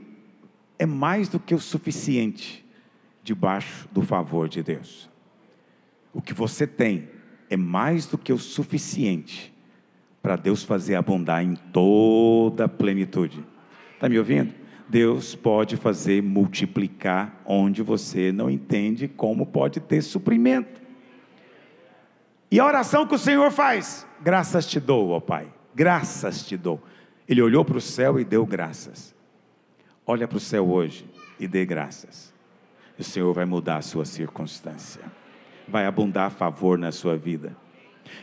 é 0.77 0.85
mais 0.85 1.27
do 1.27 1.39
que 1.39 1.53
o 1.53 1.59
suficiente 1.59 2.65
debaixo 3.23 3.87
do 3.91 4.01
favor 4.01 4.49
de 4.49 4.63
Deus. 4.63 5.09
O 6.13 6.21
que 6.21 6.33
você 6.33 6.65
tem 6.65 7.09
é 7.49 7.55
mais 7.55 8.05
do 8.05 8.17
que 8.17 8.33
o 8.33 8.37
suficiente 8.37 9.53
para 10.21 10.35
Deus 10.35 10.63
fazer 10.63 10.95
abundar 10.95 11.43
em 11.43 11.55
toda 11.55 12.65
a 12.65 12.69
plenitude. 12.69 13.43
Está 13.93 14.09
me 14.09 14.17
ouvindo? 14.17 14.53
Deus 14.89 15.35
pode 15.35 15.77
fazer 15.77 16.21
multiplicar 16.21 17.41
onde 17.45 17.81
você 17.81 18.31
não 18.31 18.49
entende 18.49 19.07
como 19.07 19.45
pode 19.45 19.79
ter 19.79 20.01
suprimento. 20.01 20.81
E 22.51 22.59
a 22.59 22.65
oração 22.65 23.07
que 23.07 23.15
o 23.15 23.19
Senhor 23.19 23.51
faz, 23.51 24.05
graças 24.21 24.65
te 24.67 24.79
dou, 24.79 25.11
ó 25.11 25.19
Pai 25.19 25.47
graças 25.73 26.45
te 26.45 26.57
dou. 26.57 26.81
Ele 27.27 27.41
olhou 27.41 27.63
para 27.63 27.77
o 27.77 27.81
céu 27.81 28.19
e 28.19 28.25
deu 28.25 28.45
graças. 28.45 29.15
Olha 30.05 30.27
para 30.27 30.37
o 30.37 30.41
céu 30.41 30.69
hoje 30.69 31.05
e 31.39 31.47
dê 31.47 31.65
graças. 31.65 32.33
O 32.97 33.03
Senhor 33.03 33.33
vai 33.33 33.45
mudar 33.45 33.77
a 33.77 33.81
sua 33.81 34.05
circunstância, 34.05 35.01
vai 35.67 35.85
abundar 35.85 36.27
a 36.27 36.29
favor 36.29 36.77
na 36.77 36.91
sua 36.91 37.17
vida. 37.17 37.55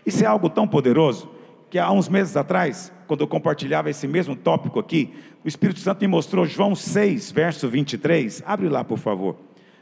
Isso 0.06 0.22
é 0.22 0.26
algo 0.26 0.48
tão 0.48 0.68
poderoso 0.68 1.28
que 1.70 1.78
há 1.78 1.90
uns 1.90 2.08
meses 2.08 2.36
atrás, 2.36 2.92
quando 3.06 3.22
eu 3.22 3.28
compartilhava 3.28 3.90
esse 3.90 4.06
mesmo 4.06 4.36
tópico 4.36 4.78
aqui, 4.78 5.12
o 5.44 5.48
Espírito 5.48 5.80
Santo 5.80 6.00
me 6.00 6.06
mostrou 6.06 6.46
João 6.46 6.74
6, 6.74 7.32
verso 7.32 7.68
23. 7.68 8.42
Abre 8.46 8.68
lá, 8.68 8.84
por 8.84 8.98
favor. 8.98 9.36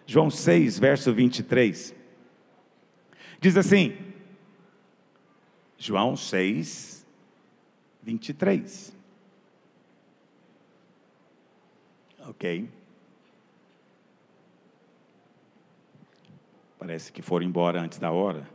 João 0.06 0.30
6, 0.30 0.78
verso 0.78 1.12
23. 1.12 1.94
Diz 3.40 3.56
assim: 3.56 3.94
João 5.76 6.16
6, 6.16 6.95
23. 8.06 8.96
Ok. 12.28 12.70
Parece 16.78 17.10
que 17.10 17.20
foram 17.20 17.44
embora 17.44 17.80
antes 17.80 17.98
da 17.98 18.12
hora. 18.12 18.48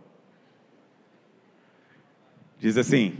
Diz 2.57 2.77
assim: 2.77 3.17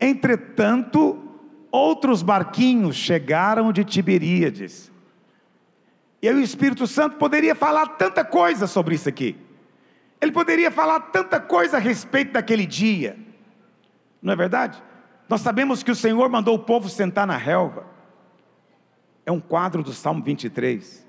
Entretanto, 0.00 1.22
outros 1.70 2.22
barquinhos 2.22 2.96
chegaram 2.96 3.70
de 3.70 3.84
Tiberíades. 3.84 4.90
E 6.22 6.28
aí 6.28 6.34
o 6.34 6.40
Espírito 6.40 6.86
Santo 6.86 7.18
poderia 7.18 7.54
falar 7.54 7.86
tanta 7.98 8.24
coisa 8.24 8.66
sobre 8.66 8.94
isso 8.94 9.10
aqui. 9.10 9.36
Ele 10.22 10.32
poderia 10.32 10.70
falar 10.70 11.00
tanta 11.00 11.38
coisa 11.38 11.76
a 11.76 11.80
respeito 11.80 12.32
daquele 12.32 12.64
dia. 12.64 13.18
Não 14.22 14.32
é 14.32 14.36
verdade? 14.36 14.82
Nós 15.28 15.40
sabemos 15.40 15.82
que 15.82 15.90
o 15.90 15.96
Senhor 15.96 16.28
mandou 16.28 16.54
o 16.54 16.58
povo 16.58 16.88
sentar 16.88 17.26
na 17.26 17.36
relva. 17.36 17.86
É 19.24 19.32
um 19.32 19.40
quadro 19.40 19.82
do 19.82 19.92
Salmo 19.92 20.22
23. 20.22 21.06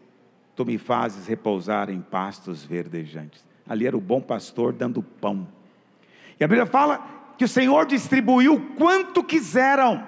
Tu 0.56 0.66
me 0.66 0.78
fazes 0.78 1.28
repousar 1.28 1.90
em 1.90 2.00
pastos 2.00 2.64
verdejantes. 2.64 3.46
Ali 3.68 3.88
era 3.88 3.98
o 3.98 4.02
bom 4.02 4.22
pastor 4.22 4.74
dando 4.74 5.02
pão. 5.02 5.48
E 6.40 6.44
a 6.44 6.48
Bíblia 6.48 6.66
fala 6.66 7.34
que 7.38 7.46
o 7.46 7.48
Senhor 7.48 7.86
distribuiu 7.86 8.74
quanto 8.78 9.24
quiseram. 9.24 10.08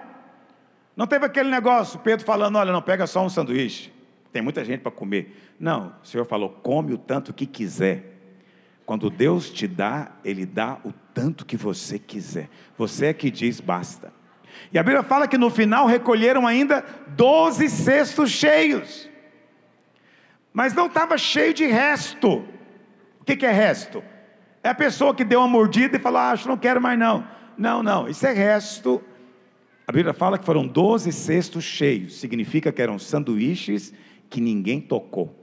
Não 0.96 1.08
teve 1.08 1.26
aquele 1.26 1.50
negócio, 1.50 2.00
Pedro 2.00 2.26
falando: 2.26 2.58
olha, 2.58 2.72
não 2.72 2.82
pega 2.82 3.08
só 3.08 3.24
um 3.24 3.30
sanduíche, 3.30 3.92
tem 4.32 4.42
muita 4.42 4.64
gente 4.64 4.82
para 4.82 4.92
comer. 4.92 5.56
Não, 5.60 5.94
o 6.04 6.08
Senhor 6.08 6.26
falou: 6.26 6.50
come 6.50 6.94
o 6.94 6.98
tanto 6.98 7.34
que 7.34 7.46
quiser. 7.46 8.15
Quando 8.86 9.10
Deus 9.10 9.50
te 9.50 9.68
dá, 9.68 10.12
Ele 10.24 10.46
dá 10.46 10.78
o 10.84 10.94
tanto 11.14 11.46
que 11.46 11.58
você 11.58 11.98
quiser. 11.98 12.50
Você 12.78 13.08
é 13.08 13.14
que 13.14 13.32
diz 13.32 13.60
basta. 13.60 14.14
E 14.72 14.78
a 14.78 14.84
Bíblia 14.84 15.04
fala 15.04 15.28
que 15.28 15.38
no 15.38 15.50
final 15.50 15.86
recolheram 15.88 16.46
ainda 16.46 16.86
doze 17.10 17.70
cestos 17.70 18.30
cheios. 18.30 19.10
Mas 20.54 20.74
não 20.74 20.86
estava 20.86 21.18
cheio 21.18 21.54
de 21.54 21.66
resto. 21.66 22.46
O 23.20 23.26
que, 23.26 23.36
que 23.36 23.46
é 23.46 23.52
resto? 23.52 24.04
É 24.64 24.70
a 24.70 24.76
pessoa 24.76 25.14
que 25.14 25.26
deu 25.26 25.40
uma 25.40 25.48
mordida 25.48 25.98
e 25.98 26.00
falou: 26.00 26.20
ah, 26.20 26.32
acho 26.32 26.48
não 26.48 26.58
quero 26.58 26.82
mais 26.82 26.98
não. 26.98 27.28
Não, 27.58 27.82
não, 27.82 28.08
isso 28.08 28.26
é 28.26 28.34
resto 28.34 29.04
a 29.88 29.92
Bíblia 29.92 30.14
fala 30.14 30.40
que 30.40 30.46
foram 30.46 30.66
12 30.66 31.12
cestos 31.12 31.64
cheios, 31.64 32.20
significa 32.20 32.72
que 32.72 32.82
eram 32.82 32.98
sanduíches 32.98 33.94
que 34.30 34.42
ninguém 34.42 34.82
tocou. 34.82 35.36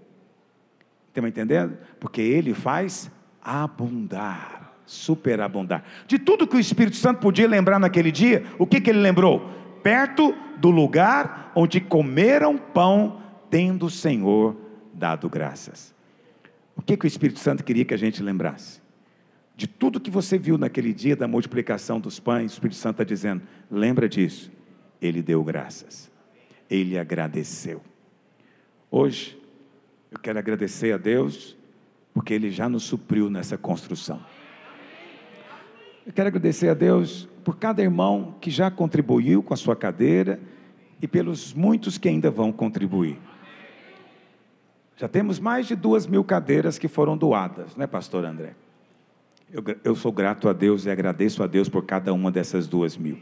Estão 1.09 1.27
entendendo? 1.27 1.79
Porque 2.01 2.21
ele 2.21 2.53
faz 2.53 3.11
abundar, 3.43 4.75
superabundar. 4.87 5.85
De 6.07 6.19
tudo 6.19 6.47
que 6.47 6.57
o 6.57 6.61
Espírito 6.61 6.97
Santo 6.97 7.21
podia 7.21 7.49
lembrar 7.49 7.79
naquele 7.79 8.13
dia, 8.13 8.45
o 8.59 8.67
que, 8.67 8.81
que 8.81 8.91
ele 8.91 9.01
lembrou? 9.01 9.51
Perto 9.83 10.35
do 10.59 10.71
lugar 10.71 11.53
onde 11.55 11.81
comeram 11.81 12.57
pão, 12.57 13.21
tendo 13.51 13.87
o 13.87 13.91
Senhor 13.91 14.57
dado 14.95 15.29
graças. 15.29 15.95
O 16.77 16.83
que, 16.83 16.97
que 16.97 17.05
o 17.05 17.09
Espírito 17.09 17.41
Santo 17.41 17.65
queria 17.65 17.85
que 17.85 17.95
a 17.95 17.99
gente 17.99 18.23
lembrasse? 18.23 18.83
de 19.55 19.67
tudo 19.67 20.01
que 20.01 20.11
você 20.11 20.39
viu 20.39 20.57
naquele 20.59 20.93
dia 20.93 21.15
da 21.15 21.29
multiplicação 21.29 22.01
dos 22.01 22.19
pães, 22.19 22.53
o 22.53 22.55
Espírito 22.55 22.77
Santo 22.77 22.95
está 22.95 23.05
dizendo: 23.05 23.43
lembra 23.71 24.09
disso. 24.09 24.51
Ele 25.01 25.21
deu 25.21 25.43
graças, 25.43 26.11
ele 26.71 26.97
agradeceu. 26.99 27.83
Hoje, 28.91 29.37
eu 30.11 30.19
quero 30.19 30.39
agradecer 30.39 30.93
a 30.93 30.97
Deus, 30.97 31.57
porque 32.13 32.35
Ele 32.35 32.51
já 32.51 32.69
nos 32.69 32.83
supriu 32.85 33.31
nessa 33.31 33.57
construção. 33.57 34.21
Eu 36.05 36.13
quero 36.13 36.29
agradecer 36.29 36.69
a 36.69 36.75
Deus 36.75 37.29
por 37.45 37.57
cada 37.57 37.83
irmão 37.83 38.35
que 38.41 38.51
já 38.51 38.71
contribuiu 38.71 39.43
com 39.43 39.55
a 39.55 39.57
sua 39.57 39.77
cadeira 39.77 40.41
e 41.01 41.07
pelos 41.07 41.53
muitos 41.53 41.99
que 41.99 42.09
ainda 42.09 42.31
vão 42.31 42.53
contribuir. 42.53 43.19
Já 44.97 45.09
temos 45.09 45.41
mais 45.41 45.67
de 45.67 45.75
duas 45.75 46.07
mil 46.07 46.23
cadeiras 46.23 46.79
que 46.79 46.89
foram 46.89 47.17
doadas, 47.17 47.77
não 47.77 47.85
é, 47.85 47.87
Pastor 47.87 48.25
André? 48.25 48.55
Eu, 49.53 49.63
eu 49.85 49.95
sou 49.95 50.11
grato 50.11 50.49
a 50.49 50.53
Deus 50.53 50.87
e 50.87 50.91
agradeço 50.91 51.43
a 51.43 51.47
Deus 51.47 51.69
por 51.69 51.85
cada 51.85 52.13
uma 52.13 52.31
dessas 52.31 52.67
duas 52.67 52.97
mil. 52.97 53.19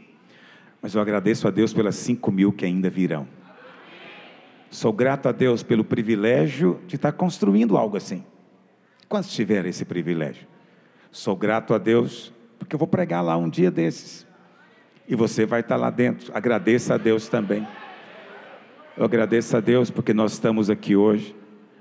Mas 0.81 0.95
eu 0.95 1.01
agradeço 1.01 1.47
a 1.47 1.51
Deus 1.51 1.73
pelas 1.73 1.95
cinco 1.95 2.31
mil 2.31 2.51
que 2.51 2.65
ainda 2.65 2.89
virão. 2.89 3.27
Sou 4.69 4.93
grato 4.93 5.27
a 5.27 5.31
Deus 5.31 5.61
pelo 5.61 5.83
privilégio 5.83 6.79
de 6.87 6.95
estar 6.95 7.11
construindo 7.11 7.77
algo 7.77 7.97
assim. 7.97 8.23
Quantos 9.11 9.33
tiveram 9.33 9.67
esse 9.67 9.83
privilégio? 9.83 10.47
Sou 11.11 11.35
grato 11.35 11.73
a 11.73 11.77
Deus 11.77 12.31
porque 12.57 12.73
eu 12.73 12.79
vou 12.79 12.87
pregar 12.87 13.21
lá 13.21 13.35
um 13.35 13.49
dia 13.49 13.69
desses. 13.69 14.25
E 15.05 15.17
você 15.17 15.45
vai 15.45 15.59
estar 15.59 15.75
lá 15.75 15.89
dentro. 15.89 16.31
Agradeça 16.33 16.93
a 16.93 16.97
Deus 16.97 17.27
também. 17.27 17.67
Eu 18.95 19.03
agradeço 19.03 19.57
a 19.57 19.59
Deus 19.59 19.91
porque 19.91 20.13
nós 20.13 20.31
estamos 20.31 20.69
aqui 20.69 20.95
hoje, 20.95 21.35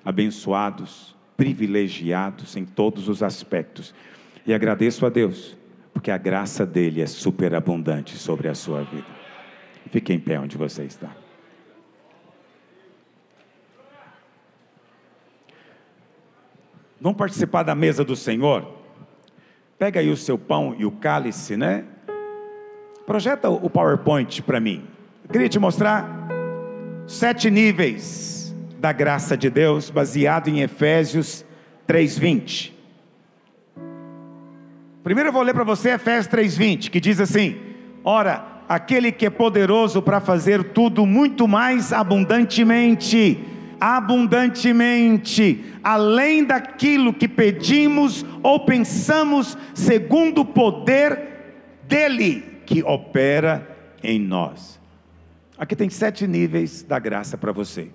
abençoados, 0.04 1.16
privilegiados 1.36 2.56
em 2.56 2.64
todos 2.64 3.08
os 3.08 3.22
aspectos. 3.22 3.94
E 4.44 4.52
agradeço 4.52 5.06
a 5.06 5.08
Deus, 5.08 5.56
porque 5.94 6.10
a 6.10 6.18
graça 6.18 6.66
dele 6.66 7.00
é 7.00 7.06
superabundante 7.06 8.16
sobre 8.16 8.48
a 8.48 8.56
sua 8.56 8.82
vida. 8.82 9.06
Fique 9.88 10.12
em 10.12 10.18
pé 10.18 10.40
onde 10.40 10.58
você 10.58 10.82
está. 10.82 11.19
Vamos 17.00 17.16
participar 17.16 17.62
da 17.62 17.74
mesa 17.74 18.04
do 18.04 18.14
Senhor? 18.14 18.74
Pega 19.78 20.00
aí 20.00 20.10
o 20.10 20.16
seu 20.18 20.36
pão 20.36 20.76
e 20.78 20.84
o 20.84 20.90
cálice, 20.90 21.56
né? 21.56 21.84
Projeta 23.06 23.48
o 23.48 23.70
PowerPoint 23.70 24.42
para 24.42 24.60
mim. 24.60 24.84
Eu 25.24 25.30
queria 25.30 25.48
te 25.48 25.58
mostrar 25.58 26.28
sete 27.06 27.50
níveis 27.50 28.54
da 28.78 28.92
graça 28.92 29.34
de 29.34 29.48
Deus, 29.48 29.88
baseado 29.88 30.48
em 30.48 30.60
Efésios 30.60 31.42
3:20. 31.86 32.74
Primeiro 35.02 35.30
eu 35.30 35.32
vou 35.32 35.42
ler 35.42 35.54
para 35.54 35.64
você 35.64 35.92
Efésios 35.92 36.28
3:20, 36.28 36.90
que 36.90 37.00
diz 37.00 37.18
assim: 37.18 37.58
Ora, 38.04 38.44
aquele 38.68 39.10
que 39.10 39.24
é 39.24 39.30
poderoso 39.30 40.02
para 40.02 40.20
fazer 40.20 40.62
tudo 40.64 41.06
muito 41.06 41.48
mais 41.48 41.94
abundantemente, 41.94 43.42
abundantemente, 43.80 45.64
além 45.82 46.44
daquilo 46.44 47.14
que 47.14 47.26
pedimos 47.26 48.24
ou 48.42 48.60
pensamos, 48.60 49.56
segundo 49.74 50.42
o 50.42 50.44
poder 50.44 51.18
dele 51.88 52.44
que 52.66 52.82
opera 52.82 53.66
em 54.02 54.20
nós. 54.20 54.78
Aqui 55.58 55.74
tem 55.74 55.90
sete 55.90 56.26
níveis 56.26 56.82
da 56.82 56.98
graça 56.98 57.36
para 57.36 57.52
você. 57.52 57.88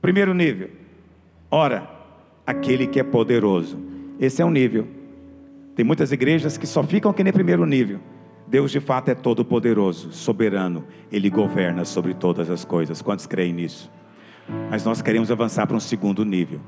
Primeiro 0.00 0.34
nível, 0.34 0.70
ora, 1.50 1.88
aquele 2.46 2.86
que 2.86 2.98
é 2.98 3.02
poderoso. 3.02 3.78
Esse 4.18 4.42
é 4.42 4.44
um 4.44 4.50
nível. 4.50 4.86
Tem 5.74 5.84
muitas 5.84 6.12
igrejas 6.12 6.58
que 6.58 6.66
só 6.66 6.82
ficam 6.82 7.10
aqui 7.10 7.22
no 7.22 7.32
primeiro 7.32 7.64
nível. 7.64 8.00
Deus 8.46 8.72
de 8.72 8.80
fato 8.80 9.10
é 9.10 9.14
todo 9.14 9.44
poderoso, 9.44 10.12
soberano, 10.12 10.84
ele 11.12 11.30
governa 11.30 11.84
sobre 11.84 12.14
todas 12.14 12.50
as 12.50 12.64
coisas. 12.64 13.00
Quantos 13.00 13.26
creem 13.26 13.52
nisso? 13.52 13.90
Mas 14.70 14.84
nós 14.84 15.02
queremos 15.02 15.30
avançar 15.30 15.66
para 15.66 15.76
um 15.76 15.80
segundo 15.80 16.24
nível. 16.24 16.60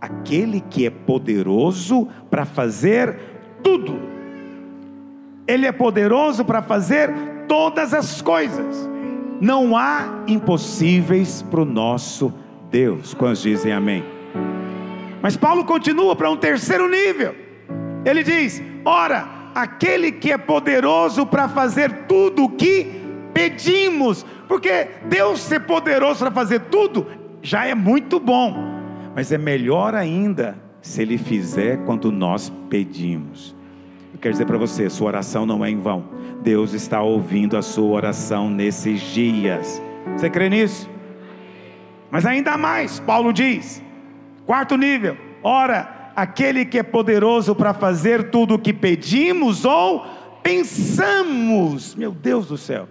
Aquele 0.00 0.60
que 0.60 0.86
é 0.86 0.90
poderoso 0.90 2.08
para 2.30 2.44
fazer 2.44 3.18
tudo. 3.62 3.98
Ele 5.46 5.66
é 5.66 5.72
poderoso 5.72 6.44
para 6.44 6.62
fazer 6.62 7.10
todas 7.46 7.92
as 7.92 8.22
coisas. 8.22 8.88
Não 9.40 9.76
há 9.76 10.22
impossíveis 10.26 11.42
para 11.42 11.62
o 11.62 11.64
nosso 11.64 12.32
Deus. 12.70 13.14
Quantos 13.14 13.42
dizem 13.42 13.72
amém? 13.72 14.04
Mas 15.22 15.36
Paulo 15.36 15.64
continua 15.64 16.16
para 16.16 16.30
um 16.30 16.36
terceiro 16.36 16.88
nível. 16.88 17.34
Ele 18.04 18.22
diz: 18.22 18.62
ora, 18.84 19.28
aquele 19.54 20.12
que 20.12 20.32
é 20.32 20.38
poderoso 20.38 21.26
para 21.26 21.48
fazer 21.48 22.06
tudo 22.06 22.44
o 22.44 22.48
que 22.48 23.00
pedimos, 23.32 24.24
porque 24.48 24.88
Deus 25.06 25.40
ser 25.40 25.60
poderoso 25.60 26.20
para 26.20 26.30
fazer 26.30 26.60
tudo 26.62 27.06
já 27.42 27.66
é 27.66 27.74
muito 27.74 28.20
bom, 28.20 28.54
mas 29.14 29.32
é 29.32 29.38
melhor 29.38 29.94
ainda 29.94 30.58
se 30.82 31.02
Ele 31.02 31.18
fizer 31.18 31.78
quando 31.84 32.12
nós 32.12 32.52
pedimos. 32.68 33.54
Eu 34.12 34.18
quero 34.18 34.32
dizer 34.32 34.46
para 34.46 34.58
você: 34.58 34.88
sua 34.90 35.08
oração 35.08 35.46
não 35.46 35.64
é 35.64 35.70
em 35.70 35.80
vão, 35.80 36.04
Deus 36.42 36.72
está 36.72 37.00
ouvindo 37.00 37.56
a 37.56 37.62
sua 37.62 37.90
oração 37.90 38.50
nesses 38.50 39.00
dias. 39.00 39.80
Você 40.16 40.28
crê 40.28 40.48
nisso? 40.48 40.88
Mas 42.10 42.26
ainda 42.26 42.56
mais, 42.56 42.98
Paulo 42.98 43.32
diz, 43.32 43.82
quarto 44.44 44.76
nível, 44.76 45.16
ora, 45.42 46.12
aquele 46.16 46.64
que 46.64 46.78
é 46.78 46.82
poderoso 46.82 47.54
para 47.54 47.72
fazer 47.72 48.30
tudo 48.30 48.54
o 48.54 48.58
que 48.58 48.72
pedimos 48.72 49.64
ou 49.64 50.04
pensamos. 50.42 51.94
Meu 51.94 52.10
Deus 52.10 52.48
do 52.48 52.58
céu. 52.58 52.88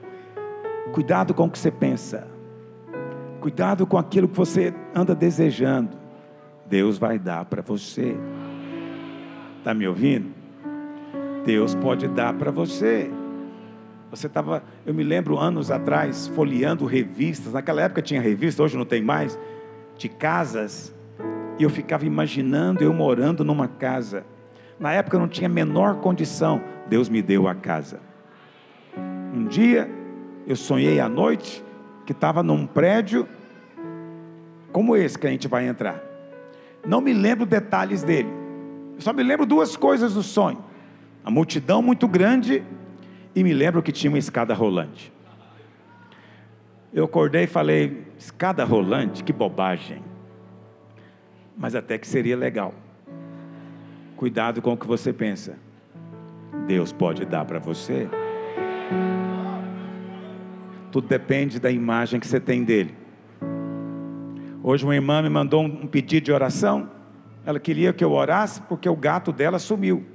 Cuidado 0.94 1.34
com 1.34 1.46
o 1.46 1.50
que 1.50 1.60
você 1.60 1.72
pensa. 1.72 2.28
Cuidado 3.40 3.86
com 3.86 3.98
aquilo 3.98 4.28
que 4.28 4.36
você 4.36 4.74
anda 4.94 5.16
desejando. 5.16 5.98
Deus 6.66 6.98
vai 6.98 7.18
dar 7.18 7.46
para 7.46 7.62
você. 7.62 8.16
Está 9.58 9.74
me 9.74 9.88
ouvindo? 9.88 10.32
Deus 11.46 11.74
pode 11.76 12.08
dar 12.08 12.34
para 12.34 12.52
você. 12.52 13.10
Você 14.12 14.28
estava, 14.28 14.64
eu 14.86 14.94
me 14.94 15.04
lembro 15.04 15.38
anos 15.38 15.70
atrás, 15.70 16.28
folheando 16.28 16.86
revistas. 16.86 17.54
Naquela 17.54 17.82
época 17.82 18.02
tinha 18.02 18.20
revista, 18.20 18.64
hoje 18.64 18.78
não 18.78 18.86
tem 18.86 19.02
mais. 19.02 19.38
De 19.98 20.10
casas 20.10 20.94
e 21.60 21.64
eu 21.64 21.70
ficava 21.70 22.06
imaginando 22.06 22.84
eu 22.84 22.94
morando 22.94 23.44
numa 23.44 23.68
casa. 23.68 24.26
Na 24.80 24.94
época 24.94 25.18
eu 25.18 25.20
não 25.20 25.28
tinha 25.28 25.50
a 25.50 25.54
menor 25.54 25.98
condição. 25.98 26.62
Deus 26.88 27.10
me 27.10 27.22
deu 27.22 27.48
a 27.48 27.54
casa. 27.54 28.00
Um 29.34 29.46
dia 29.46 29.99
eu 30.50 30.56
sonhei 30.56 31.00
à 31.00 31.08
noite 31.08 31.64
que 32.08 32.12
estava 32.12 32.42
num 32.42 32.66
prédio 32.66 33.28
como 34.72 34.96
esse 34.96 35.18
que 35.18 35.28
a 35.28 35.30
gente 35.30 35.48
vai 35.48 35.68
entrar. 35.68 36.04
Não 36.84 37.00
me 37.02 37.14
lembro 37.14 37.46
detalhes 37.46 38.02
dele. 38.02 38.30
Eu 38.96 39.02
só 39.02 39.14
me 39.14 39.22
lembro 39.22 39.46
duas 39.46 39.78
coisas 39.78 40.16
do 40.16 40.24
sonho: 40.24 40.58
a 41.24 41.30
multidão 41.30 41.84
muito 41.84 42.08
grande 42.08 42.64
e 43.36 43.44
me 43.44 43.54
lembro 43.54 43.84
que 43.84 43.92
tinha 43.92 44.10
uma 44.10 44.18
escada 44.18 44.56
rolante. 44.56 45.14
Eu 46.92 47.06
acordei 47.06 47.44
e 47.44 47.48
falei: 47.48 48.08
escada 48.18 48.66
rolante, 48.66 49.24
que 49.24 49.32
bobagem. 49.32 50.02
Mas 51.56 51.76
até 51.76 51.96
que 52.00 52.08
seria 52.08 52.36
legal. 52.36 52.74
Cuidado 54.18 54.64
com 54.64 54.74
o 54.74 54.78
que 54.78 54.88
você 54.88 55.14
pensa. 55.14 55.60
Deus 56.66 56.92
pode 56.92 57.24
dar 57.24 57.46
para 57.46 57.60
você. 57.60 58.10
Tudo 60.92 61.08
depende 61.08 61.60
da 61.60 61.70
imagem 61.70 62.20
que 62.20 62.28
você 62.28 62.40
tem 62.40 62.64
dele. 62.64 62.96
Hoje 64.64 64.84
uma 64.84 64.96
irmã 64.96 65.22
me 65.22 65.30
mandou 65.30 65.64
um 65.64 65.88
pedido 65.88 66.26
de 66.26 66.32
oração. 66.32 66.90
Ela 67.46 67.60
queria 67.60 67.94
que 67.94 68.04
eu 68.04 68.12
orasse 68.12 68.62
porque 68.64 68.90
o 68.90 68.96
gato 68.96 69.32
dela 69.32 69.60
sumiu. 69.60 70.06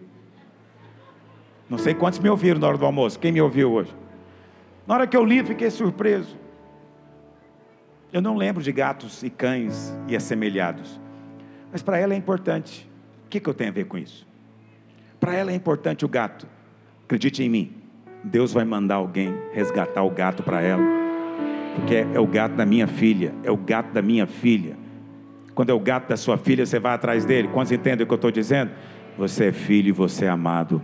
Não 1.68 1.78
sei 1.78 1.94
quantos 1.94 2.18
me 2.18 2.28
ouviram 2.28 2.60
na 2.60 2.68
hora 2.68 2.78
do 2.78 2.84
almoço. 2.84 3.18
Quem 3.18 3.32
me 3.32 3.40
ouviu 3.40 3.72
hoje? 3.72 3.94
Na 4.86 4.94
hora 4.94 5.06
que 5.06 5.16
eu 5.16 5.24
li, 5.24 5.42
fiquei 5.44 5.70
surpreso. 5.70 6.36
Eu 8.12 8.20
não 8.20 8.36
lembro 8.36 8.62
de 8.62 8.70
gatos 8.70 9.22
e 9.22 9.30
cães 9.30 9.96
e 10.06 10.14
assemelhados. 10.14 11.00
Mas 11.72 11.82
para 11.82 11.98
ela 11.98 12.14
é 12.14 12.16
importante. 12.16 12.88
O 13.26 13.28
que, 13.28 13.40
que 13.40 13.48
eu 13.48 13.54
tenho 13.54 13.70
a 13.70 13.72
ver 13.72 13.86
com 13.86 13.98
isso? 13.98 14.26
Para 15.18 15.34
ela 15.34 15.50
é 15.50 15.54
importante 15.54 16.04
o 16.04 16.08
gato. 16.08 16.46
Acredite 17.04 17.42
em 17.42 17.48
mim. 17.48 17.83
Deus 18.24 18.54
vai 18.54 18.64
mandar 18.64 18.94
alguém 18.94 19.34
resgatar 19.52 20.02
o 20.02 20.08
gato 20.08 20.42
para 20.42 20.62
ela. 20.62 20.82
Porque 21.76 22.06
é, 22.14 22.18
o 22.18 22.26
gato 22.26 22.54
da 22.54 22.64
minha 22.64 22.86
filha, 22.86 23.34
é 23.42 23.50
o 23.50 23.56
gato 23.56 23.92
da 23.92 24.00
minha 24.00 24.26
filha. 24.26 24.76
Quando 25.54 25.70
é 25.70 25.74
o 25.74 25.80
gato 25.80 26.08
da 26.08 26.16
sua 26.16 26.38
filha, 26.38 26.64
você 26.64 26.78
vai 26.78 26.94
atrás 26.94 27.26
dele. 27.26 27.48
Quantos 27.48 27.70
entendem 27.70 28.04
o 28.04 28.06
que 28.06 28.12
eu 28.12 28.16
estou 28.16 28.30
dizendo? 28.30 28.70
Você 29.18 29.46
é 29.46 29.52
filho 29.52 29.90
e 29.90 29.92
você 29.92 30.24
é 30.24 30.28
amado. 30.28 30.80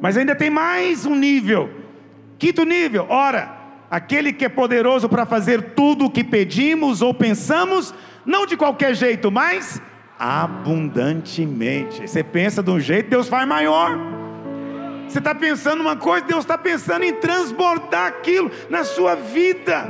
Mas 0.00 0.16
ainda 0.16 0.36
tem 0.36 0.50
mais 0.50 1.06
um 1.06 1.14
nível. 1.14 1.70
Quinto 2.38 2.64
nível, 2.64 3.06
ora, 3.08 3.56
aquele 3.90 4.32
que 4.32 4.44
é 4.44 4.48
poderoso 4.48 5.08
para 5.08 5.24
fazer 5.24 5.72
tudo 5.72 6.04
o 6.04 6.10
que 6.10 6.22
pedimos 6.22 7.00
ou 7.00 7.14
pensamos, 7.14 7.94
não 8.24 8.46
de 8.46 8.56
qualquer 8.56 8.94
jeito, 8.94 9.30
mas 9.30 9.80
abundantemente. 10.18 12.06
Você 12.06 12.22
pensa 12.22 12.62
de 12.62 12.70
um 12.70 12.78
jeito, 12.78 13.10
Deus 13.10 13.26
faz 13.26 13.48
maior. 13.48 14.17
Você 15.08 15.20
está 15.20 15.34
pensando 15.34 15.80
uma 15.80 15.96
coisa, 15.96 16.26
Deus 16.26 16.40
está 16.40 16.58
pensando 16.58 17.02
em 17.02 17.14
transbordar 17.14 18.08
aquilo 18.08 18.50
na 18.68 18.84
sua 18.84 19.14
vida. 19.14 19.88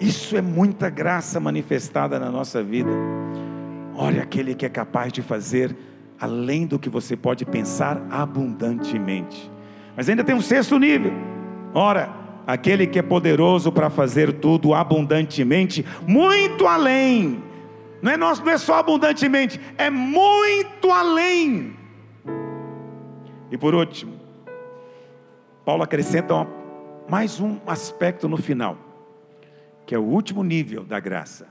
Isso 0.00 0.34
é 0.34 0.40
muita 0.40 0.88
graça 0.88 1.38
manifestada 1.38 2.18
na 2.18 2.30
nossa 2.30 2.62
vida. 2.62 2.90
Olha 3.94 4.22
aquele 4.22 4.54
que 4.54 4.64
é 4.64 4.68
capaz 4.70 5.12
de 5.12 5.20
fazer 5.20 5.76
além 6.18 6.66
do 6.66 6.78
que 6.78 6.88
você 6.88 7.14
pode 7.16 7.44
pensar 7.44 8.00
abundantemente. 8.10 9.50
Mas 9.94 10.08
ainda 10.08 10.24
tem 10.24 10.34
um 10.34 10.40
sexto 10.40 10.78
nível. 10.78 11.12
Ora, 11.74 12.08
aquele 12.46 12.86
que 12.86 12.98
é 12.98 13.02
poderoso 13.02 13.70
para 13.70 13.90
fazer 13.90 14.32
tudo 14.32 14.72
abundantemente, 14.72 15.84
muito 16.06 16.66
além. 16.66 17.42
Não 18.00 18.10
é, 18.10 18.16
nosso, 18.16 18.42
não 18.42 18.52
é 18.52 18.58
só 18.58 18.78
abundantemente, 18.78 19.60
é 19.76 19.90
muito 19.90 20.90
além 20.90 21.83
e 23.54 23.56
por 23.56 23.72
último, 23.72 24.14
Paulo 25.64 25.84
acrescenta 25.84 26.44
mais 27.08 27.38
um 27.38 27.58
aspecto 27.68 28.28
no 28.28 28.36
final, 28.36 28.76
que 29.86 29.94
é 29.94 29.98
o 29.98 30.02
último 30.02 30.42
nível 30.42 30.82
da 30.82 30.98
graça. 30.98 31.46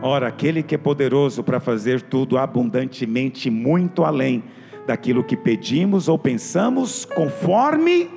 Ora, 0.00 0.28
aquele 0.28 0.62
que 0.62 0.76
é 0.76 0.78
poderoso 0.78 1.42
para 1.42 1.58
fazer 1.58 2.00
tudo 2.02 2.38
abundantemente, 2.38 3.50
muito 3.50 4.04
além 4.04 4.44
daquilo 4.86 5.24
que 5.24 5.36
pedimos 5.36 6.06
ou 6.06 6.16
pensamos, 6.16 7.04
conforme 7.04 8.08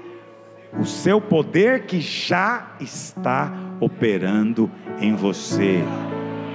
o 0.79 0.85
seu 0.85 1.19
poder 1.19 1.87
que 1.87 1.99
já 1.99 2.75
está 2.79 3.51
operando 3.79 4.69
em 5.01 5.15
você. 5.15 5.79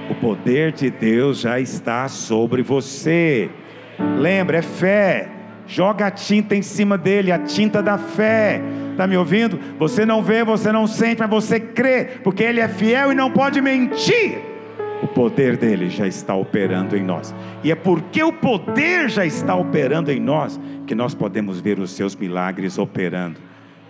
O 0.09 0.15
poder 0.15 0.71
de 0.71 0.89
Deus 0.89 1.41
já 1.41 1.59
está 1.59 2.07
sobre 2.07 2.61
você. 2.61 3.49
Lembra, 4.17 4.59
é 4.59 4.61
fé. 4.61 5.34
Joga 5.67 6.07
a 6.07 6.11
tinta 6.11 6.55
em 6.55 6.61
cima 6.61 6.97
dele, 6.97 7.31
a 7.31 7.39
tinta 7.39 7.81
da 7.81 7.97
fé. 7.97 8.61
Está 8.91 9.07
me 9.07 9.17
ouvindo? 9.17 9.59
Você 9.77 10.05
não 10.05 10.21
vê, 10.21 10.43
você 10.43 10.71
não 10.71 10.87
sente, 10.87 11.19
mas 11.19 11.29
você 11.29 11.59
crê, 11.59 12.05
porque 12.23 12.43
Ele 12.43 12.59
é 12.59 12.67
fiel 12.67 13.11
e 13.11 13.15
não 13.15 13.29
pode 13.31 13.59
mentir. 13.61 14.37
O 15.03 15.07
poder 15.07 15.57
dele 15.57 15.89
já 15.89 16.07
está 16.07 16.33
operando 16.33 16.95
em 16.95 17.03
nós. 17.03 17.35
E 17.63 17.71
é 17.71 17.75
porque 17.75 18.23
o 18.23 18.31
poder 18.31 19.09
já 19.09 19.25
está 19.25 19.53
operando 19.53 20.11
em 20.11 20.19
nós 20.19 20.59
que 20.87 20.95
nós 20.95 21.13
podemos 21.13 21.59
ver 21.59 21.79
os 21.79 21.91
seus 21.91 22.15
milagres 22.15 22.77
operando. 22.77 23.39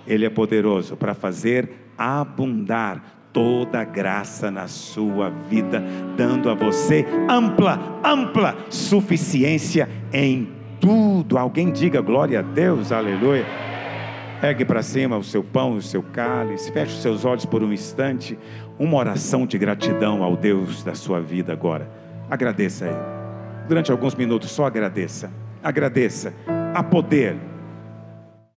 Ele 0.08 0.26
é 0.26 0.30
poderoso 0.30 0.98
para 0.98 1.14
fazer 1.14 1.70
abundar 1.98 3.16
toda 3.32 3.84
graça 3.84 4.50
na 4.50 4.68
sua 4.68 5.30
vida, 5.30 5.84
dando 6.16 6.50
a 6.50 6.54
você 6.54 7.06
ampla, 7.30 8.00
ampla 8.04 8.56
suficiência 8.70 9.90
em 10.14 10.55
tudo. 10.86 11.36
Alguém 11.36 11.71
diga 11.71 12.00
glória 12.00 12.39
a 12.39 12.41
Deus, 12.43 12.91
aleluia. 12.91 13.43
Pegue 14.39 14.63
para 14.63 14.84
cima 14.84 15.17
o 15.17 15.24
seu 15.24 15.43
pão, 15.43 15.76
o 15.76 15.82
seu 15.82 16.04
cálice, 16.04 16.71
feche 16.71 16.93
os 16.93 17.02
seus 17.02 17.26
olhos 17.26 17.43
por 17.43 17.63
um 17.63 17.74
instante. 17.74 18.38
Uma 18.78 18.98
oração 18.98 19.48
de 19.48 19.58
gratidão 19.58 20.21
ao 20.21 20.38
Deus 20.38 20.84
da 20.84 20.93
sua 20.93 21.19
vida 21.19 21.52
agora. 21.52 21.89
Agradeça 22.30 22.86
a 22.86 22.88
Ele. 22.89 23.67
Durante 23.67 23.91
alguns 23.91 24.13
minutos, 24.13 24.52
só 24.52 24.65
agradeça. 24.65 25.32
Agradeça. 25.63 26.32
Há 26.76 26.84
poder 26.84 27.36